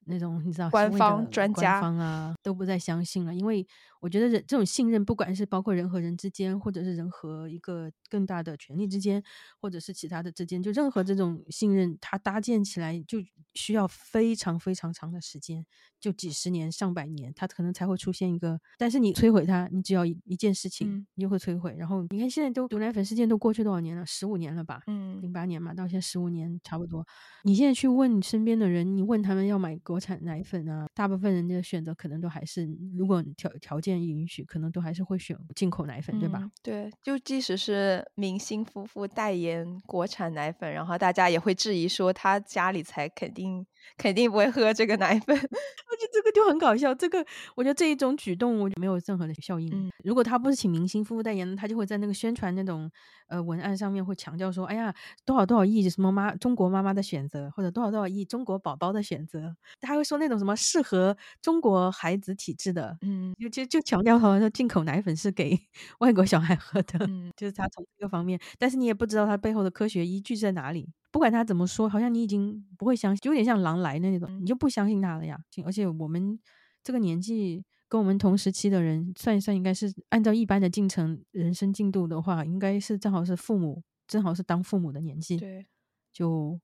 [0.05, 3.65] 那种你知道官方专官家方啊都不再相信了，因为
[3.99, 9.23] 我觉得人这种信任，不管是包括人和人之间，或者是人和一个更大的权力之间，
[9.59, 13.19] 或者是其他的之间，就任何这种信任，它搭建起来就
[13.53, 15.63] 需要非常非常长的时间，
[15.99, 18.59] 就几十年、上百年，它可能才会出现一个。
[18.77, 21.75] 但是你摧毁它，你只要一一件事情，嗯你就会摧毁。
[21.77, 24.03] 然后你看现在都毒奶粉事件都过去多少年了？
[24.05, 24.81] 十五年了吧？
[24.87, 27.05] 嗯零八年嘛，到现在十五年差不多。
[27.43, 32.65] 你现在去问你身边的人，你问他们要买国产奶粉啊，大部分人的选择可能都还是，
[32.95, 36.49] 如果条条件允许，可能都还是会选进口奶粉，对吧？
[36.63, 43.65] 对，就即使是明星夫妇代言国产奶粉，然后大家也会质疑说他家里才肯定
[43.97, 45.35] 肯定不会喝这个奶粉。
[45.35, 47.25] 而且这个就很搞笑，这个
[47.55, 49.69] 我觉得这一种举动，我觉得没有任何的效应。
[49.73, 52.89] 嗯如果他不是请明星夫妇代言，他就会在那个宣传那种
[53.27, 54.91] 呃文案上面会强调说，哎呀，
[55.25, 65.55] 多少多少亿什么妈中国妈妈的选择，或者多少多少亿中国宝宝的选择，他还会说那种什么适合中国孩子体质的，嗯就就就强调好像进口奶粉是给
[65.99, 70.89] 外国小孩喝的，嗯就是他从这个方面，但是你也不知道他背后的科学依据在哪里。
[71.11, 75.37] 不管他怎么说，好像你已经不会相信，就有点像狼来的那种，你就不相信他了呀。
[75.65, 76.39] 而且我们
[76.83, 85.37] 这个年纪跟我们同时期的人算一算，应该是按照一般的进程、人生进度的话，应该是正好是父母，正好是当父母的年纪。
[85.37, 85.67] 对，
[86.13, 86.59] 就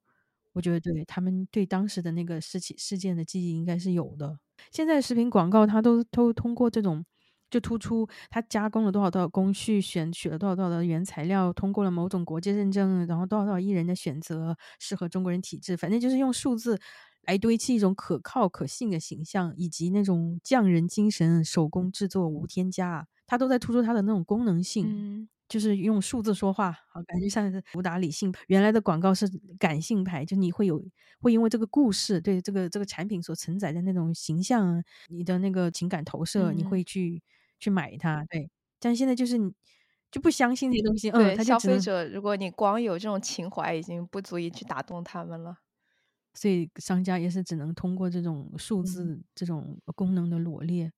[0.53, 4.39] 我觉得对他们对当时的那个事情事件的记忆应该是有的。
[4.71, 7.05] 现在食品广告它都都通过这种
[7.49, 16.79] 就突出它加工了多少多少工序，选取了多少多少的原材料，通过了某种国际认证，然后多少多少艺人的选择适合中国人体质，反正就是用数字
[17.23, 25.29] 来堆砌一种可靠可信的形象，以及那种匠人精神、手工制作无添加，它都在突出它的那种功能性。
[25.47, 28.33] 就是用数字说话，好感觉像是武打理性。
[28.47, 29.25] 原来的广告是
[29.57, 30.83] 感性牌，就你会有
[31.21, 37.21] 会因为这个故事对这个这个产品所承载的那种形象啊，你的那个情感投射，你嗯会去
[37.59, 38.23] 去买它。
[38.29, 39.53] 对，但现在就是你
[40.11, 45.57] 就不相信这些东西，嗯，他就只能，费者如果你光有这种情怀，已经不足以去打动他们了。
[46.33, 50.91] 所以商家也是只能通过这种数嗯字、这种功能的罗列。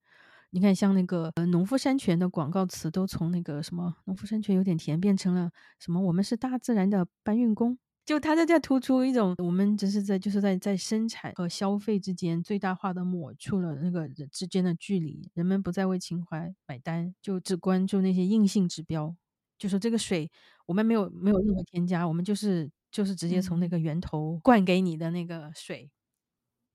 [0.51, 7.77] 你看，像那个呃农夫山泉的广告词，都从那个什么农夫山泉有点甜，变成了什么我们是大自然的搬运工。
[8.03, 19.15] 就它在这突出一种，我们只是在就是在在生产和消费之间最大化的抹除了那个之间的距离，人们不再为情怀买单，就只关注那些硬性指标，
[19.59, 20.31] 就说这个水
[20.65, 25.91] 我们没有没有任何添加，我们就是就是直接从那嗯个源头灌给你的那个水。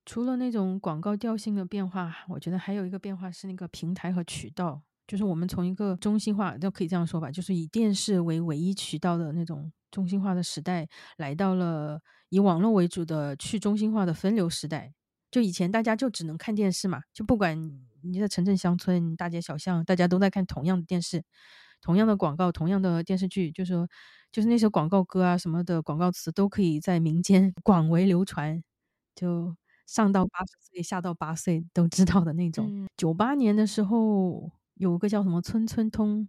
[0.05, 10.87] 除了那种广告调性的变化，我觉得还有一个变化是那个平台和渠道，就是我们从一个中心化，都可以这样说吧，就是以电视为唯一渠道的那种中心化的时代，
[11.17, 11.99] 来到了
[12.29, 14.93] 以网络为主的去中心化的分流时代。
[15.31, 17.59] 就以前大家就只能看电视嘛，就不管
[18.03, 21.23] 你在城镇乡村、大街小巷，大家都在看同样的电视，
[21.81, 23.87] 同样的广告、同样的电视剧，就是说，
[24.31, 28.63] 就是那些广告歌啊什么的广告词都可以在民间 广为流传，
[29.13, 29.53] 就
[29.85, 32.67] 上到八十岁、下到八岁都知道的那种。
[32.69, 36.27] 嗯九八年的时候，有个叫什么“村村通”。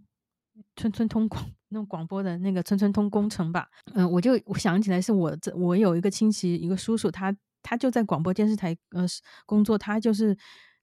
[0.74, 9.04] 村村通广那种广播的那个村村通工程吧，嗯、我就我想起来是我这我有一个亲戚一个叔叔，他他就在广播电视台呃
[9.44, 10.34] 工作，他就是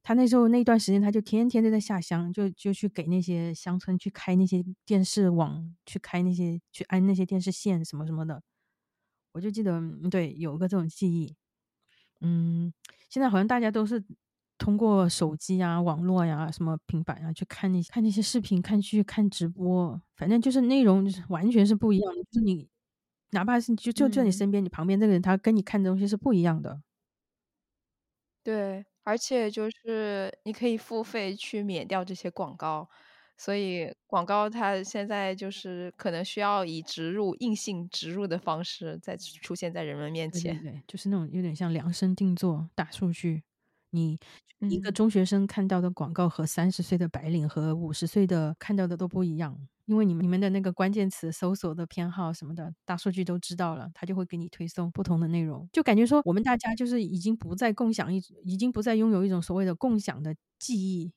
[0.03, 8.43] 他那时候那段时间他就天天都在下乡，就就去给那些乡村去开那些电视网，去开那些去安那些电视线什么什么的，
[9.31, 11.35] 我就记得嗯对有个这种记忆，
[12.23, 12.73] 嗯，
[13.09, 14.03] 现在好像大家都是
[14.57, 22.23] 通过手机啊、网络呀、什么平板啊去看那些看那些视频、看剧、看直播，反正就是内容就是完全是不一样的。
[22.31, 22.67] 就是你
[23.31, 26.81] 哪怕是就就在你嗯身边，你旁边这个人，他跟你看的东西是不一样的。
[28.43, 32.89] 对，而且就是你可以付费去免掉这些广告，
[33.43, 40.55] 所以广告它现在就是可能需要以植入硬性植入的方式再出现在人们面前。
[40.55, 43.43] 对对对，就是那种有点像量身定做大数据。
[43.91, 44.17] 你
[44.69, 61.11] 一个嗯中学生看到的广告和三十岁的白领和五十岁的看到的都不一样，因为你们你们的那个关键词搜索的偏好什么的，大数据都知道了，它就会给你推送不同的内容，就感觉说我们大家就是已经不再共享一，已经不再拥有一种所谓的共享的记忆，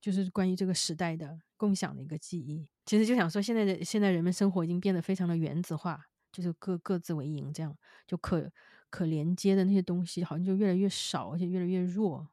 [0.00, 2.68] 就是关于这个时代的共享的一个记忆。
[2.86, 6.00] 其实就想说，现在的现在人们生活已经变得非常的原子化，
[6.32, 7.76] 就是各各自为营，这样
[8.06, 8.50] 就可
[8.88, 12.28] 可连接的那些东西好像就越来越少，而且越来越弱。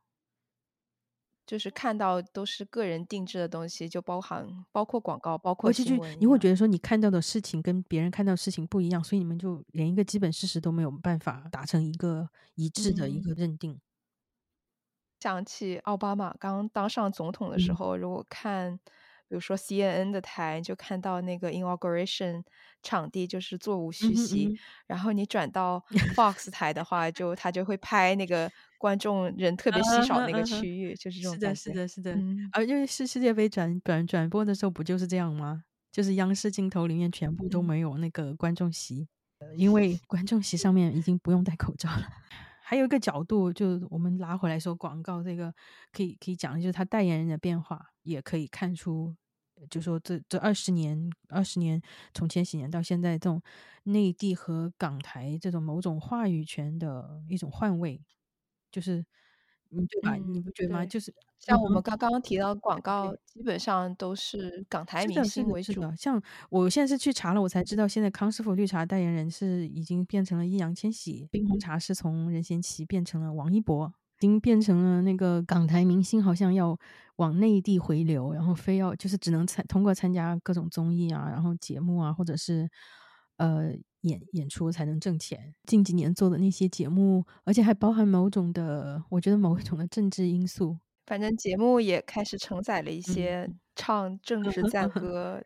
[1.45, 13.79] 就是看到都是个人定制的东西，就包含包括广告，包括而且就新闻你会觉得说你看到的事情跟别人看到的事情不一样，所以你们就连一个基本事实都没有办法达成一个一致的一嗯个认定。
[15.19, 18.77] 想起奥巴马刚当上总统的时嗯候，如果看，
[19.27, 22.43] 比如说 CNN 的台，就看到那个 inauguration
[22.83, 25.83] 场地就是座无嗯虚席，然后你转到
[26.15, 32.15] Fox 台的话，就他就会拍那个观众人特别稀少那个区域，就是这种是的，是的，是的。
[32.15, 35.63] 嗯啊，因为是世界杯转转转播的时候不就是这样吗？
[35.91, 39.07] 就是央视镜头里面全部都嗯没有那个观众席，
[39.39, 42.07] 呃因为观众席上面已经不用戴口罩了。
[42.69, 45.53] 还有一个角度，就我们拿回来说广告这个，
[45.93, 49.15] 可以可以讲的就是他代言人的变化，也可以看出，
[49.69, 51.81] 就说这这二十年二十年
[52.13, 53.41] 从千禧年到现在，这种
[53.83, 58.03] 内地和港台这种某种话语权的一种换位，
[58.69, 59.05] 就是
[59.71, 60.15] 嗯对吧？
[60.15, 60.85] 你嗯，不觉得吗？
[60.85, 65.73] 就是像我们刚刚提到广告，基本上都是港台明星为主。
[65.73, 65.95] 是的。
[65.95, 76.77] 像我现在是去查了，我才知道现在康师傅绿茶代言人是已经变成了易烊千玺，冰红茶是从任贤齐变成了王一博，已经变成了那个港台明星，好像要
[77.17, 82.69] 往内地回流，然后非要就是只能参通过参加各种综艺啊，然后节目啊，或者是
[83.37, 85.55] 呃演演出才能挣钱。
[85.63, 90.77] 近几年做的那些节目，而且还包含某种的，我觉得某一种的政治因素。
[91.05, 95.41] 反正节目也开始承载了一嗯些唱政嗯治赞 歌，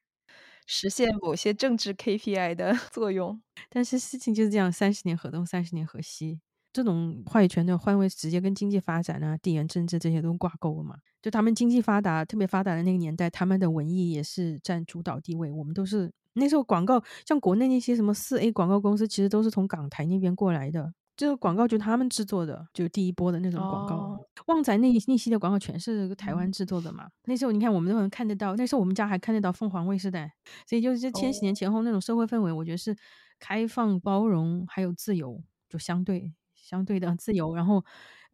[0.66, 3.40] 实现某些政治 KPI 的 作用。
[3.70, 6.40] 但是事情就是这样，三十年河东，三十年河西，
[6.74, 10.98] 这种话语权的换位，直接跟经济发展啊、地缘政治这些都挂钩了嘛。
[11.22, 15.52] 就他们经济发达、特别发达的那个年代，他们的文艺也是占主导地位。
[15.52, 20.94] 我们都是那时候广告，像国内那些什么四 A 广告公司，其实都是从港台那边过来的。
[21.18, 23.96] 这个广告就是他们制作的，就第一波的那种广告。
[23.96, 27.08] 哦，旺仔那那系列广告全是台湾嗯，制作的嘛。
[27.26, 30.28] 那时候你看我们都能看得到，那时候我们家还看得到凤凰卫视的，
[30.66, 32.96] 所以就是这千禧年哦，前后那种社会氛围，我觉得是
[33.40, 37.54] 开放、包容还有自由，就相对相对的自由。
[37.54, 37.86] 然后，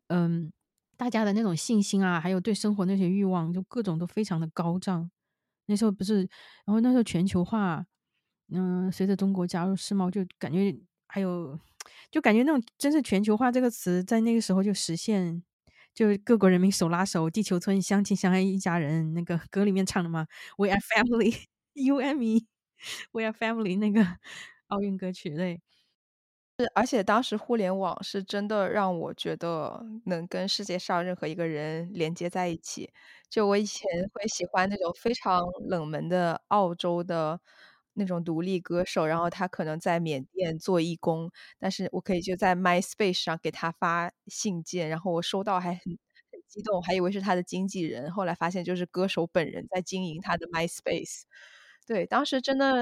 [0.08, 0.50] 嗯，
[0.98, 5.10] 大家的那种信心啊，还有对生活那些欲望，就各种都非常的高涨。
[5.68, 6.22] 那时候不是，
[6.66, 7.86] 然后那时候全球化，
[8.52, 10.76] 嗯，随着中国加入世贸，就感觉
[11.08, 11.60] 还有，
[12.12, 15.44] 就感觉那种真是全球化这个词在那个时候就实现，
[15.94, 20.26] 就各国人民手拉手，地球村相亲相爱一家人，那个歌里面唱的嘛
[20.58, 22.48] ，We are family, U M E,
[23.12, 24.06] We are family 那个
[24.68, 25.62] 奥运歌曲对。
[26.60, 32.92] 是，而且当时互联网是真的让我觉得能跟世界上任何一个人连接在一起。
[33.30, 37.40] 就我以前会喜欢那种非常冷门的澳洲的
[37.94, 41.30] 那种独立歌手，然后他可能在缅甸做义工，
[41.60, 45.82] 但是我可以就在 MySpace 上给他发信件，然后我收到还很
[46.32, 51.22] 很激动，还以为是他的经纪人，后来发现就是歌手本人在经营他的 MySpace。
[51.86, 52.74] 对，当时真的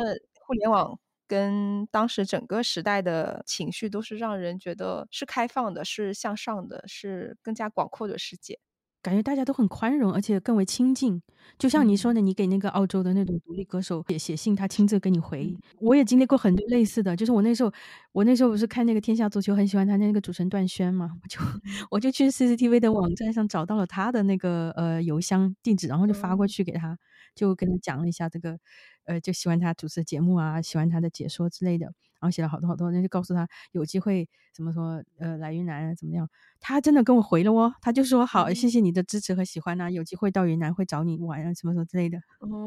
[0.47, 0.97] 互联网
[1.27, 8.59] 跟当时整个时代的情绪都是让人觉得是开放的，是向上的，是更加广阔的世界。
[9.03, 11.21] 感觉大家都很宽容，而且更为亲近。
[11.59, 15.61] 就像你说嗯的，你给那个澳洲的那种独立歌手写写信，他亲自给你回嗯。
[15.79, 17.71] 我也经历过很多类似的，就是我那时候，
[18.13, 26.97] 我那时候不是看那个《天下足球》，很喜欢他那个主持人段轩嘛，我就嗯我就去 CCTV 的网站上找到了他的那个呃邮箱地址，然后就发过哦去给他，
[27.35, 28.57] 就跟他讲了一下这个，
[29.05, 36.29] 呃，就喜欢他主持节目啊，喜欢他的解说之类的，然后写了好多好多，那就告诉他有机会怎么说呃来云南啊怎么样，
[36.59, 42.19] 他真的跟我回了哦，他就说好，谢嗯谢你的支持和喜欢呐、有机会到云南会找你玩啊什么什么之类的，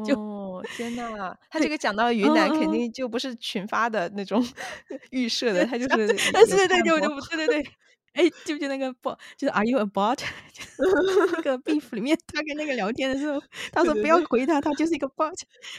[0.05, 4.43] 就哦，天呐，他这个讲到云嗯南，肯定就不是群发的那种
[5.11, 7.21] 预设的，他就 是对，有对对我，就看过。
[7.21, 7.71] 就对对对。
[8.13, 10.17] 哎，记不记得那个 bot，就是 Are you a bot？
[10.53, 13.41] 就是那个 beef 里面，他跟那个聊天的时候，
[13.71, 15.33] 他说不要回他，他就是一个 bot。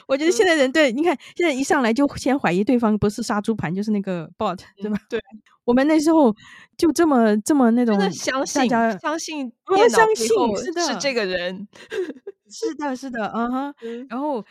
[0.06, 4.98] 我觉得嗯现在人对，你看现在一上来就先怀疑对方不是杀猪盘，就是那个 bot，对嗯，吧？
[5.08, 5.20] 对。
[5.64, 6.34] 我们那时候
[6.76, 10.26] 就这么这么那种相信大家相信哦电脑相信
[10.56, 11.68] 是这个人。
[12.48, 13.74] 是的，是的，嗯哼。
[13.82, 14.44] 嗯然后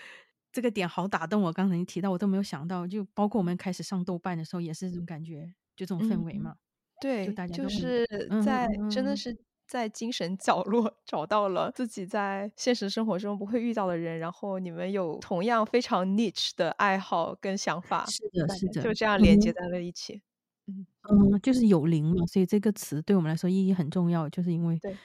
[0.54, 6.56] 这个点好打动我，刚才你提到我都没有想到，就包括我们开始上豆瓣的时候也是这种感觉，就这种氛围嗯
[7.00, 7.26] 嘛。
[7.26, 9.38] 对，大家就是嗯在真的是
[9.68, 20.22] 在精神角落找到了自己在现实生活中不会遇到的人，然后你们有同样非常 niche 的爱好跟想法，是的，是的，就这样连接嗯在了一起。
[20.68, 24.96] 嗯，嗯，就是有灵嘛，所以这个词对我们来说意义很重要，就是因为对，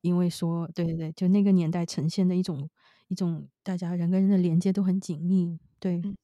[0.00, 2.68] 因为说，对对对，就那个年代呈现的一种
[3.08, 6.16] 一种大家人跟人的连接都很紧密，对，嗯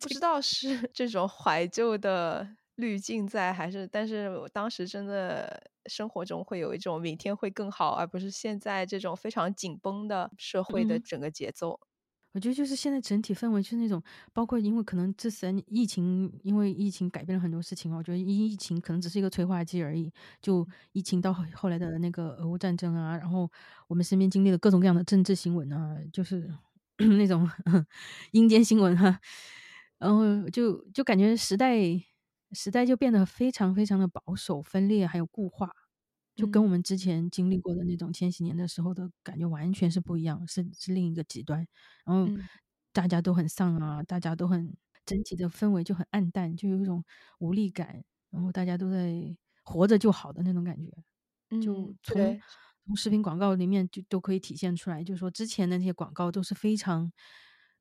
[0.00, 2.46] 不知道是 这种怀旧的
[2.80, 11.78] 滤镜在，还是但是我当时真的生活中会有一种明天会更好，而不是现在这种非常紧绷的社会的嗯整个节奏。
[12.32, 14.00] 我觉得就是现在整体氛围就是那种，
[14.32, 17.96] 包括因为可能这三疫情，因为疫情改变了很多事情嘛。
[17.96, 20.12] 我觉得疫疫情可能只是一个催化剂而已。
[20.40, 23.50] 就疫情到后后来的那个俄乌战争啊，然后
[23.88, 26.48] 我们身边经历了各种各样的政治新闻啊，就是
[27.18, 27.50] 那种
[28.30, 29.18] 阴间新闻哈、
[29.98, 31.74] 然后就就感觉时代
[32.52, 35.70] 时代就变得非常非常的保守、分裂，还有固化。
[36.36, 41.66] 就跟我嗯们之前经历过的那种千禧年的时候的感觉完全是不一样，是是另一个极端。
[42.06, 42.48] 然后嗯
[42.92, 44.74] 大家都很丧啊，大家都很
[45.04, 47.04] 整体的氛围就很暗淡，就有一种
[47.40, 50.90] 无力感，然后大家都在活着就好的那种感觉。
[51.60, 52.40] 就嗯，从对，
[52.86, 57.12] 从视频广告里面就都可以体现出来，就是说之前的那些广告都是非常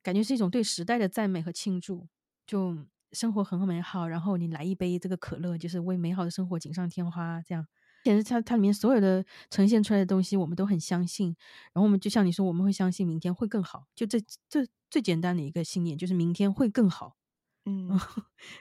[0.03, 2.07] 感觉是一种对时代的赞美和庆祝，
[2.45, 2.75] 就
[3.11, 7.65] 生活很美好，然后你来一杯这个可乐，就是为美好的生活锦上添花，这样。
[8.05, 11.35] 其实它它里面所有的呈现出来的东西，我们都很相信。
[11.73, 17.17] 然后我们就像你说，我们会相信明天会更好，就这这最简单的一个信念，就是明天会更好。
[17.65, 17.89] 嗯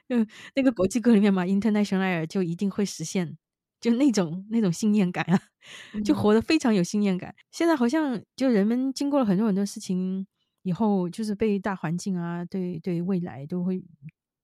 [0.09, 0.27] 嗯，
[0.57, 3.39] 那个国际歌里面嘛，International Air 就一定会实现，
[3.81, 5.41] 就那种那种信念感啊，
[6.05, 7.35] 就嗯活得非常有信念感。
[7.53, 10.27] 现在好像就人们经过了很多很多事情
[10.63, 13.83] 以后，就是被大环境啊，对对未来都会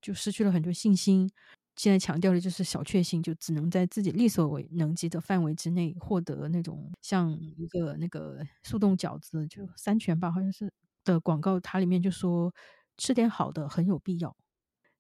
[0.05, 1.31] 就失去了很多信心。
[1.77, 10.71] 现在强调的就是小确幸，就只能在自己力所为能及的范围之内获得那种像一个那个速冻饺子，就三全吧，好像是
[11.03, 12.55] 的广告，它里面就说
[12.99, 14.37] 吃点好的很有必要。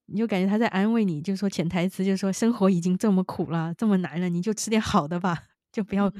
[0.06, 6.12] 你就感觉他在安慰你，就说潜台词就是说生活已经这么苦了，这么难了，你就吃点好的吧，就不要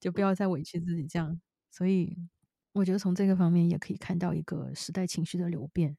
[0.00, 1.40] 就不要再委屈自己这样。
[1.70, 2.16] 所以
[2.72, 5.96] 我觉得从这个方面也可以看到一个时代情绪的流变。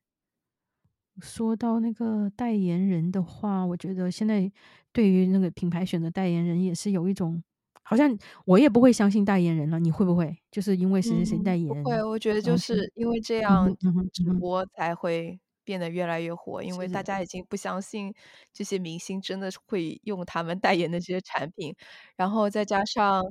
[1.22, 4.52] 说到那个代言人的话，我觉得现在
[4.92, 7.44] 对于那个品牌选择代言人也是有一种，
[7.84, 10.36] 好像我也不会相信代言人了，你会不会？
[10.52, 11.68] 就是因为谁谁谁代言？
[11.84, 18.14] 不会，我觉得就是是因为这嗯样嗯直播才会变得越来越火，因为大家已经不相信
[18.52, 21.76] 这些明星真的会用他们代言的这些产品，
[22.18, 23.24] 然后再加上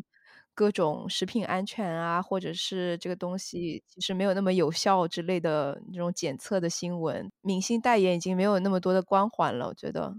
[0.54, 10.14] 各种食品安全啊，或者是这个东西其实没有那么有效之类的这种检测的新闻，明星代言已经没有那么多的光环了，我觉得。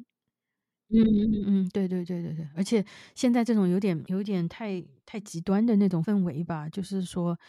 [0.90, 7.40] 嗯嗯嗯嗯，对对对对对，而且现在这种有点有点太太极端的那种氛围吧，就是说，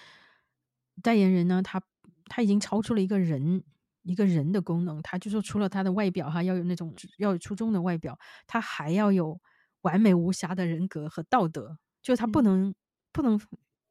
[1.03, 1.83] 代言人呢，他
[2.27, 3.63] 他已经超出了一个人
[4.03, 9.39] 一个人的功能，他就说除了他的外表哈要有那种要有出众的外表，他还要有
[9.83, 12.75] 完美无瑕的人格和道德，就他不嗯能
[13.13, 13.41] 不能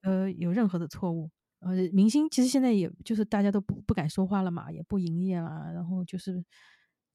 [0.04, 1.32] 呃有任何的错误。
[1.62, 6.46] 呃，明星其实现在也就是大家都不不敢说话了嘛，也不营业啦，然后就是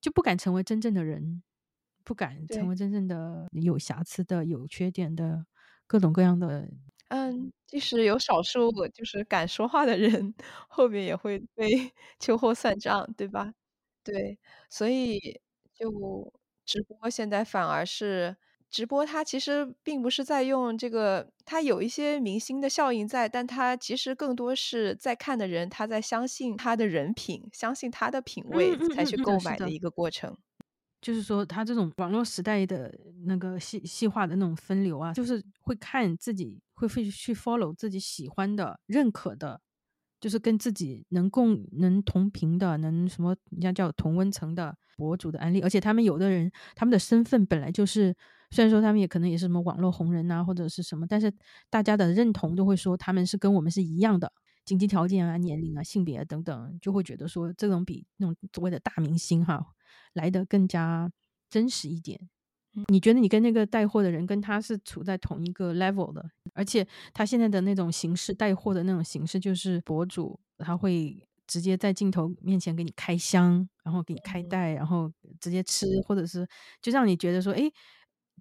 [0.02, 1.42] 就不敢成为真正的人，
[2.04, 5.46] 不敢成为真正的有瑕疵的、有缺点的
[5.86, 6.68] 各种各样的。
[7.10, 10.34] 嗯，即使有少数就是敢说话的人，
[10.68, 11.66] 后面也会被
[12.20, 13.54] 秋后算账，对吧？
[14.04, 14.38] 对，
[14.70, 15.40] 所以
[15.74, 16.32] 就
[16.66, 18.36] 直播现在反而是
[18.70, 30.36] 直播，它其实并不是在用这个，它有一些明星的效应在，但它其实更多是在看的人他在相信他的人品，相信他的品味才去购买的一个过程。
[31.00, 32.92] 就是说，他这种网络时代的
[33.24, 39.60] 那个细细化的那种分流啊，就是会看自己会会去 follow 自己喜欢的、认可的，
[40.20, 45.60] 就是跟自己能共能同频的、能什么人家叫同温层的博主的案例。
[45.60, 48.12] 而且他们有的人，他们的身份本来就是，
[48.50, 51.32] 虽然说他们也可能也是什么网络红人呐、或者是什么，但是
[51.68, 54.32] 大家的认同都会说他们是跟我们是一样的。
[54.64, 59.64] 经济条件啊、年龄啊、性别啊等等，就会觉得说这种比那种所谓的大明星哈
[60.12, 61.10] 来的更加
[61.48, 62.20] 真实一点。
[62.88, 75.10] 你觉得你跟那个带货的人跟他是处在同一个 level 的，而且他现在的那种形式带货的那种形式，就是博主他会直接在镜头面前给你开箱，然后给你开袋，然后
[75.40, 76.46] 直接吃，或者是
[76.82, 77.72] 就让你觉得说，哎，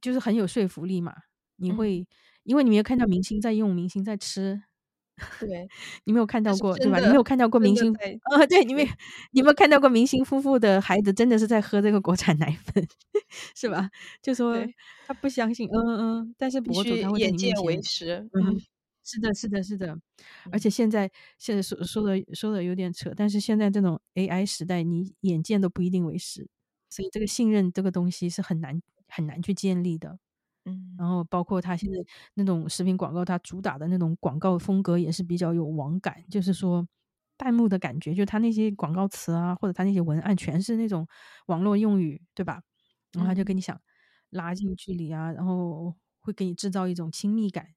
[0.02, 1.14] 就是很有说服力嘛。
[1.57, 2.07] 你嗯会
[2.44, 4.61] 因为你没有看到明星在用，明星在吃，
[5.40, 5.68] 对，
[6.06, 6.99] 你没有看到过，对吧？
[6.99, 7.94] 你没有看到过明星，
[8.32, 8.88] 呃， 对，你没有
[9.32, 12.88] 你没有看到过明星夫妇的孩子真的是在喝这个国产奶粉，
[13.56, 13.90] 是吧？
[14.22, 14.56] 就说，
[15.07, 18.30] 他不相信，嗯嗯嗯，但是必博主须眼见为，实。
[18.34, 18.61] 嗯
[19.10, 19.98] 是的，是的，是的。
[20.52, 26.45] 而嗯且现在现在说说的说的有点扯，但是现在这种 AI 时代，你眼见都不一定为实，
[26.90, 30.20] 所以这个信任这个东西是很难很难去建立的。
[30.66, 31.98] 嗯然后包括他现在
[32.36, 36.88] 那种食品广告，他主打的那种广告风格也是比较有网感，就是说
[37.38, 41.08] 弹幕的感觉，就他那些广告词啊，或者他那些文案全是那种
[41.48, 42.62] 网络用语，对吧？
[43.14, 43.80] 然后他就嗯跟你想
[44.32, 47.68] 拉近距离啊，然后会给你制造一种亲密感，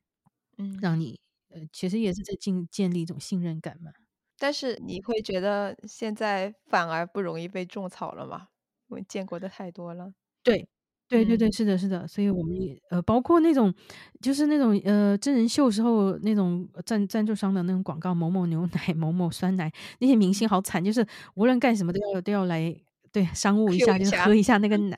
[0.58, 1.20] 嗯，让你
[1.50, 3.92] 呃，其实也是在建建立一种信任感嘛。
[4.38, 8.48] 但是你会觉得现在反而不容易被种草了吗？
[8.88, 10.14] 因为见过的太多了。
[10.46, 10.66] 对，
[11.10, 13.74] 对对对，嗯是的，是的，所以我们也呃，包括那种
[14.20, 21.04] 就是那种呃真人秀时候那种赞赞助商的那种广告，某某牛奶、 某某酸奶，那些明星好惨，就是
[21.34, 22.72] 无论干什么都要都要来
[23.10, 24.96] 对商务一下，就是喝一下那个奶。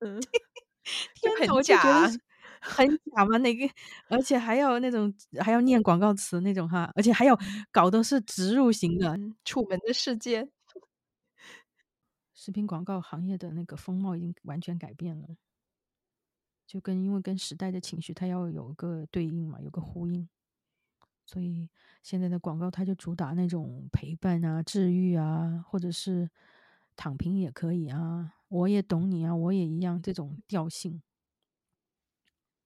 [0.00, 0.20] 嗯，
[1.14, 2.20] 天 呐，就很我就觉得假。
[2.60, 3.68] 很假嘛，那个，
[4.08, 7.38] 而且还要那种还要念广告词那种哈，而且还要
[7.72, 9.16] 搞的是植入型的。
[9.16, 10.48] 嗯，楚门的世界。
[12.40, 15.28] 食品广告行业的那个风貌已经完全改变了，
[16.66, 20.26] 就跟因为跟时代的情绪，它要有个对应嘛，有个呼应，
[21.26, 21.68] 所以
[22.02, 26.30] 现在的广告它就主打那种陪伴啊、治愈啊，或者是
[26.96, 31.02] 躺平也可以啊，我也懂你啊，我也一样这种调性。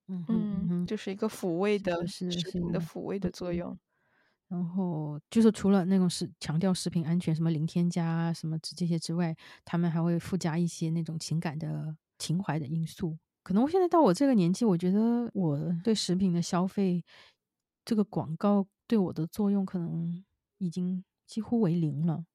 [0.07, 3.55] 嗯哼嗯嗯，就是一个抚慰的是的，是的，食，品的抚慰的作嗯。
[3.57, 3.77] 用。
[4.47, 13.17] 然后就是除了那种是强调食品安全，什么零添加啊，什么这这些之外，他们还会附加一些那种情感的情怀的因素。
[13.43, 17.03] 可能我现在到我这个年纪，我觉得我对食品的消费，
[17.83, 20.23] 这个广告对我的作用可能
[20.57, 22.25] 已经几乎为零了。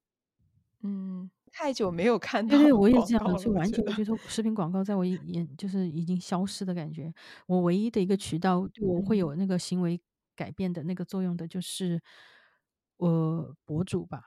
[0.83, 3.51] 嗯，太久没有看对对，我也这样，就。
[3.51, 7.13] 完全觉得食品广告在我眼眼就是已经消失的感觉。
[7.45, 9.99] 我唯一的一个渠道对我会嗯有那个行为
[10.41, 12.01] 改变的那个作用的，就是
[12.97, 14.21] 呃博主吧。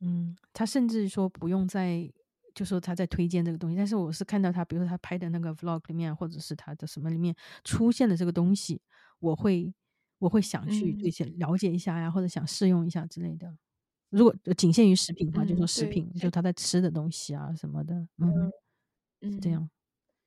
[0.00, 2.10] 嗯，他甚至说不用再
[2.54, 7.34] 就说他在推荐这个东西，但是我是看到他，比如说他拍的那个 vlog 里面，或者是他的什么里面
[7.64, 8.80] 出现的这个东西，
[9.20, 9.74] 我会
[10.18, 13.54] 我会想去对嗯些了解一下呀，或者想试用一下之类的。
[14.10, 18.32] 如果呃仅限于食品的话，就说食品，就他在吃的东西啊什么的，嗯，
[19.30, 19.70] 是这嗯，样。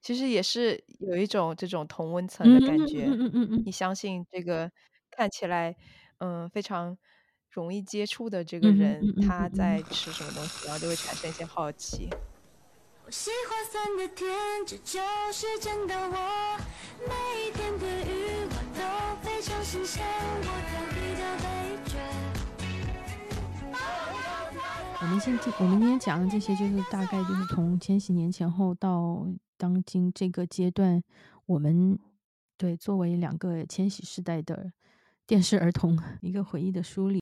[0.02, 3.18] 其实也是有一种这种同温层嗯的感嗯嗯觉。
[3.26, 4.72] 嗯嗯嗯嗯，你相信这个
[5.16, 5.76] 看起来，
[6.20, 6.98] 嗯，非常
[7.50, 12.10] 容易接触的这个人，嗯嗯他嗯在嗯，吃什么东西，然后就会产生一些好奇。
[13.06, 14.28] 我喜欢酸的甜，
[14.66, 15.00] 这就
[15.32, 16.58] 是真的我。
[17.08, 17.14] 每
[17.46, 17.86] 一天的
[18.74, 18.82] 都
[19.22, 21.46] 非常新鲜，我在比较被
[21.86, 21.94] 追。
[25.02, 31.04] 我们现在，我们今天讲的这些，就是大概就是从千禧年前后到当今这个阶段，
[31.46, 32.00] 我们
[32.58, 34.72] 对作为两个千禧世代的
[35.28, 37.20] 电视儿童一个回忆的梳理。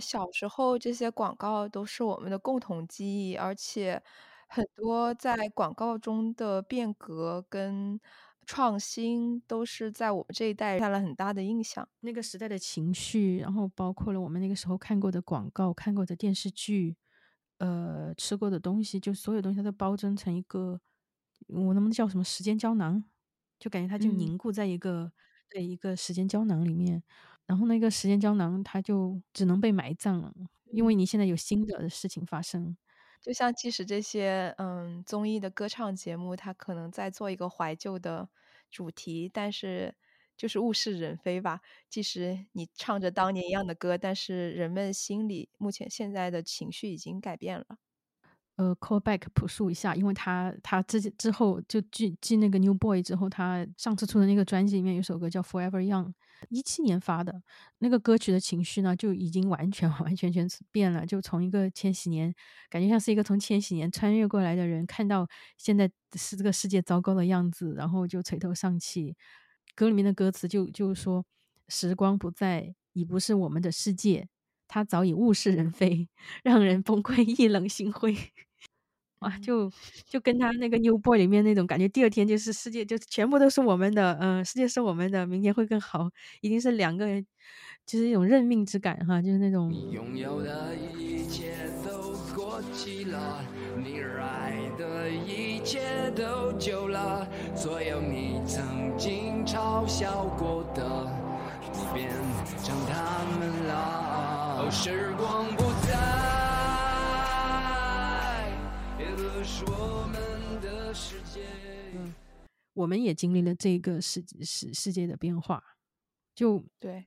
[0.00, 4.02] 小时候这些广告都是我们的共同记忆，而且
[4.48, 8.00] 很多在广告中的变革跟
[8.46, 11.88] 创新，都是在我们这一代留下了很大的印象。
[12.00, 16.96] 那个时代的情绪，然后包括了我们那个时候看过的广告、看过的电视剧，
[17.58, 20.80] 呃，吃过的东西，就所有东西它都包装成一个，
[21.48, 23.04] 我能不能叫什么时间胶囊？
[23.58, 25.12] 就感觉它就嗯凝固在一个
[25.50, 27.02] 对一个时间胶囊里面，
[27.46, 30.32] 然后那个时间胶囊它就只能被埋葬了，
[30.72, 32.76] 因为你现在有新的事情发生。
[33.20, 38.28] 就像即使这些嗯综艺的歌唱节目，它可能在做一个怀旧的
[38.70, 39.94] 主题，但是
[40.36, 41.60] 就是物是人非吧。
[41.88, 47.78] 即使你唱着当年一样的歌，但是人们心里目前现在的情绪已经改变了。
[48.56, 56.12] 呃，call back 朴树一下，因为他他之之后就继继那个 New Boy 之后，他上次出的那个专辑里面有首歌叫 Forever Young，
[56.50, 57.42] 一七年发的
[57.78, 62.32] 那个歌曲的情绪呢，就已经完全完 完全全变了，就从一个千禧年，
[62.70, 65.26] 感觉像是一个从千禧年穿越过来的人，看到
[65.58, 69.16] 现在是这个世界糟糕的样子，然后就垂头丧气。
[69.74, 71.24] 歌里面的歌词就就说
[71.68, 74.28] ：“时光不再，已不是我们的世界。”
[74.68, 76.08] 他早已物是人非，
[76.42, 78.16] 让人崩溃，意冷心灰。
[79.20, 79.72] 哇，嗯就
[80.06, 86.10] 就跟他那个 New Boy 里面那种感觉，第二天就是世界就全部都是我们的，嗯、世界是我们的，明天会更好，
[86.42, 87.24] 一定是两个人，
[87.86, 91.54] 就是一种认命之感哈，就是那种拥有的一切
[91.86, 93.42] 都过期了，
[93.82, 98.62] 你热爱的一切都旧了，所有你曾
[98.98, 100.82] 经嘲笑过的，
[101.72, 102.10] 都变
[102.62, 104.33] 成他们了。
[104.66, 105.92] 哦，时光不再，
[108.98, 111.42] 也不是我们的世界。
[112.72, 115.62] 我们也经历了这个世世世界的变化，
[116.34, 117.06] 就对，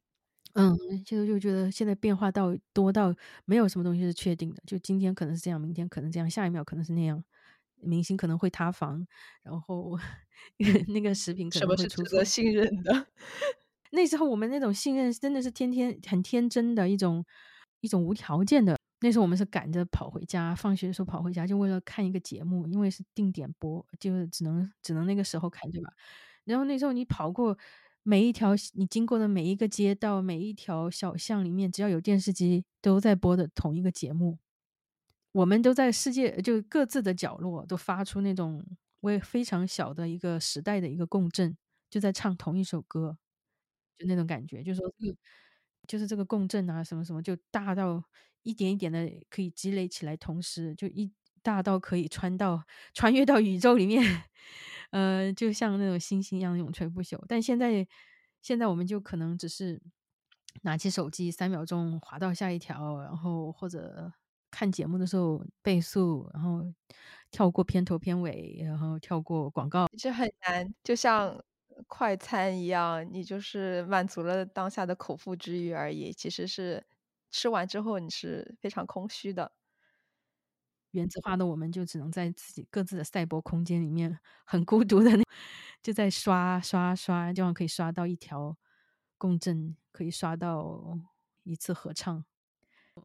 [0.53, 3.11] 嗯，现在就觉得现在变化到多到
[3.45, 7.23] 没有什么东西是确定的，就今天可能是这样，明天可能这样，下一秒可能是那样，
[7.81, 9.07] 明星可能会塌房，
[9.41, 9.97] 然后
[10.93, 12.23] 那个食品可能什么会出错是值得。
[12.23, 13.07] 信任的？
[13.91, 17.25] 那时候我们那种信任真的是天天很天真的一种
[17.81, 18.77] 一种无条件的。
[19.01, 25.89] 那时候我们是赶着跑回家，放学的时候跑回家，就为了看一个节目，因为是定点播，就只能只能那个时候看，对吧？
[26.45, 27.55] 然后那时候你跑过
[28.01, 34.39] 每一条你经过的每一个街道、每一条小巷里面，只要有电视机，都在播的同一个节目。
[35.33, 38.65] 我们都在世界就各自的角落都发出那种
[39.01, 41.55] 为非常小的一个时代的一个共振，
[41.91, 43.19] 就在唱同一首歌，
[43.97, 45.17] 就那种感觉，就说这个
[45.87, 48.03] 就是这个共振啊，什么什么，就大到
[48.43, 51.11] 一点一点的可以积累起来，同时就一
[51.41, 52.63] 大到可以穿到
[52.93, 54.03] 穿越到宇宙里面，
[54.91, 57.23] 呃，就像那种星星一样永垂不朽。
[57.27, 57.87] 但现在
[58.41, 59.81] 现在我们就可能只是
[60.63, 64.11] 拿起手机三秒钟滑到下一条，然后或者
[64.51, 66.63] 看节目的时候倍速，然后
[67.31, 69.87] 跳过片头片尾，然后跳过广告。
[69.97, 71.41] 这很难，就像
[71.87, 76.85] 快餐一样，你就是满足了当下的口腹之欲而已，其实是
[77.29, 79.51] 吃完之后你是非常空虚的。
[80.91, 85.23] 原子化的我们就只能在自己各自的赛博空间里面很孤独的那，
[85.83, 88.57] 就在刷刷刷，这样可以刷到一条
[89.17, 90.97] 共振，可以刷到
[91.43, 92.25] 一次合唱。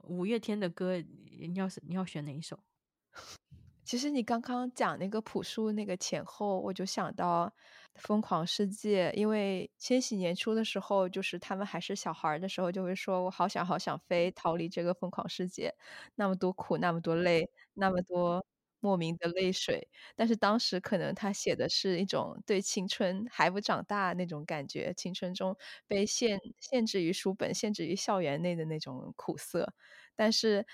[0.05, 2.63] 五月天的歌，你要是你要选哪一首？
[3.85, 7.47] 其实你刚刚讲那个朴树那个前后，我就想到
[8.01, 15.75] 《疯狂世界》，因为千禧年初的时候，就是他们还是小孩的时候，就会说我好想好想飞，逃离这个疯狂世界，
[16.15, 18.47] 那么多苦，那么多累，那么多
[18.79, 19.89] 莫名的泪水。
[20.15, 25.57] 但是当时可能他写的是一种对青春还不长大那种感觉，青春中
[25.89, 29.75] 被限限制于书本、限制于校园内的那种苦涩。
[30.15, 30.65] 但是，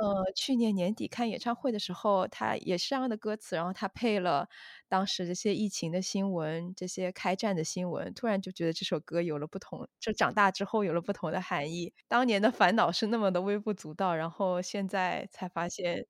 [0.00, 4.48] 呃，去年年底看演唱会的时候，他也是这样的歌词，然后他配了
[4.88, 11.92] 当时这些疫情的新闻、这些开战的新闻，突然就觉得这首歌有了不同，就长大之后有了不同的含义。
[12.06, 16.06] 当年的烦恼是那么的微不足道，然后现在才发现，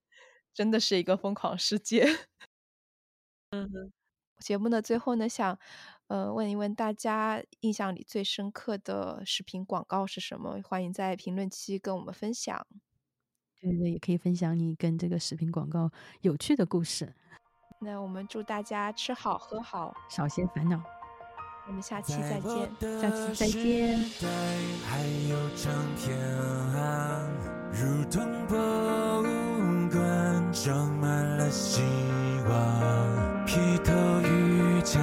[0.53, 2.05] 真的是一个疯狂世界。
[3.53, 3.93] 嗯
[4.41, 5.59] 节目的最后呢，想
[6.09, 10.61] 呃问一问大家印象里最深刻的视频广告是什么？
[10.65, 12.67] 欢迎在评论区跟我们分享。
[13.61, 15.91] 对对，也可以分享你跟这个视频广告
[16.21, 17.13] 有趣的故事，
[17.81, 20.81] 那我们祝大家吃好喝好，少些烦恼。
[21.67, 22.71] 我们下期再见。
[22.99, 23.99] 下期再见。
[24.87, 26.19] 还有整片
[26.75, 27.31] 岸，
[27.71, 28.57] 如同博
[29.21, 29.25] 物
[29.91, 31.83] 馆，装满了希
[32.49, 33.45] 望。
[33.45, 35.03] 披头与讲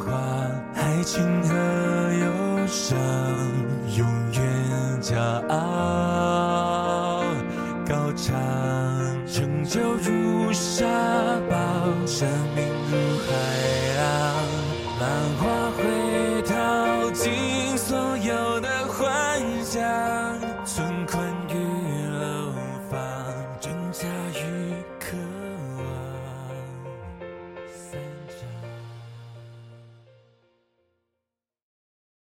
[0.00, 0.16] 话，
[0.74, 1.54] 爱情和
[2.14, 2.98] 忧伤，
[3.98, 6.17] 永远骄傲。
[9.68, 10.86] 就如沙
[11.50, 11.56] 堡，
[12.06, 12.26] 生
[12.56, 12.67] 命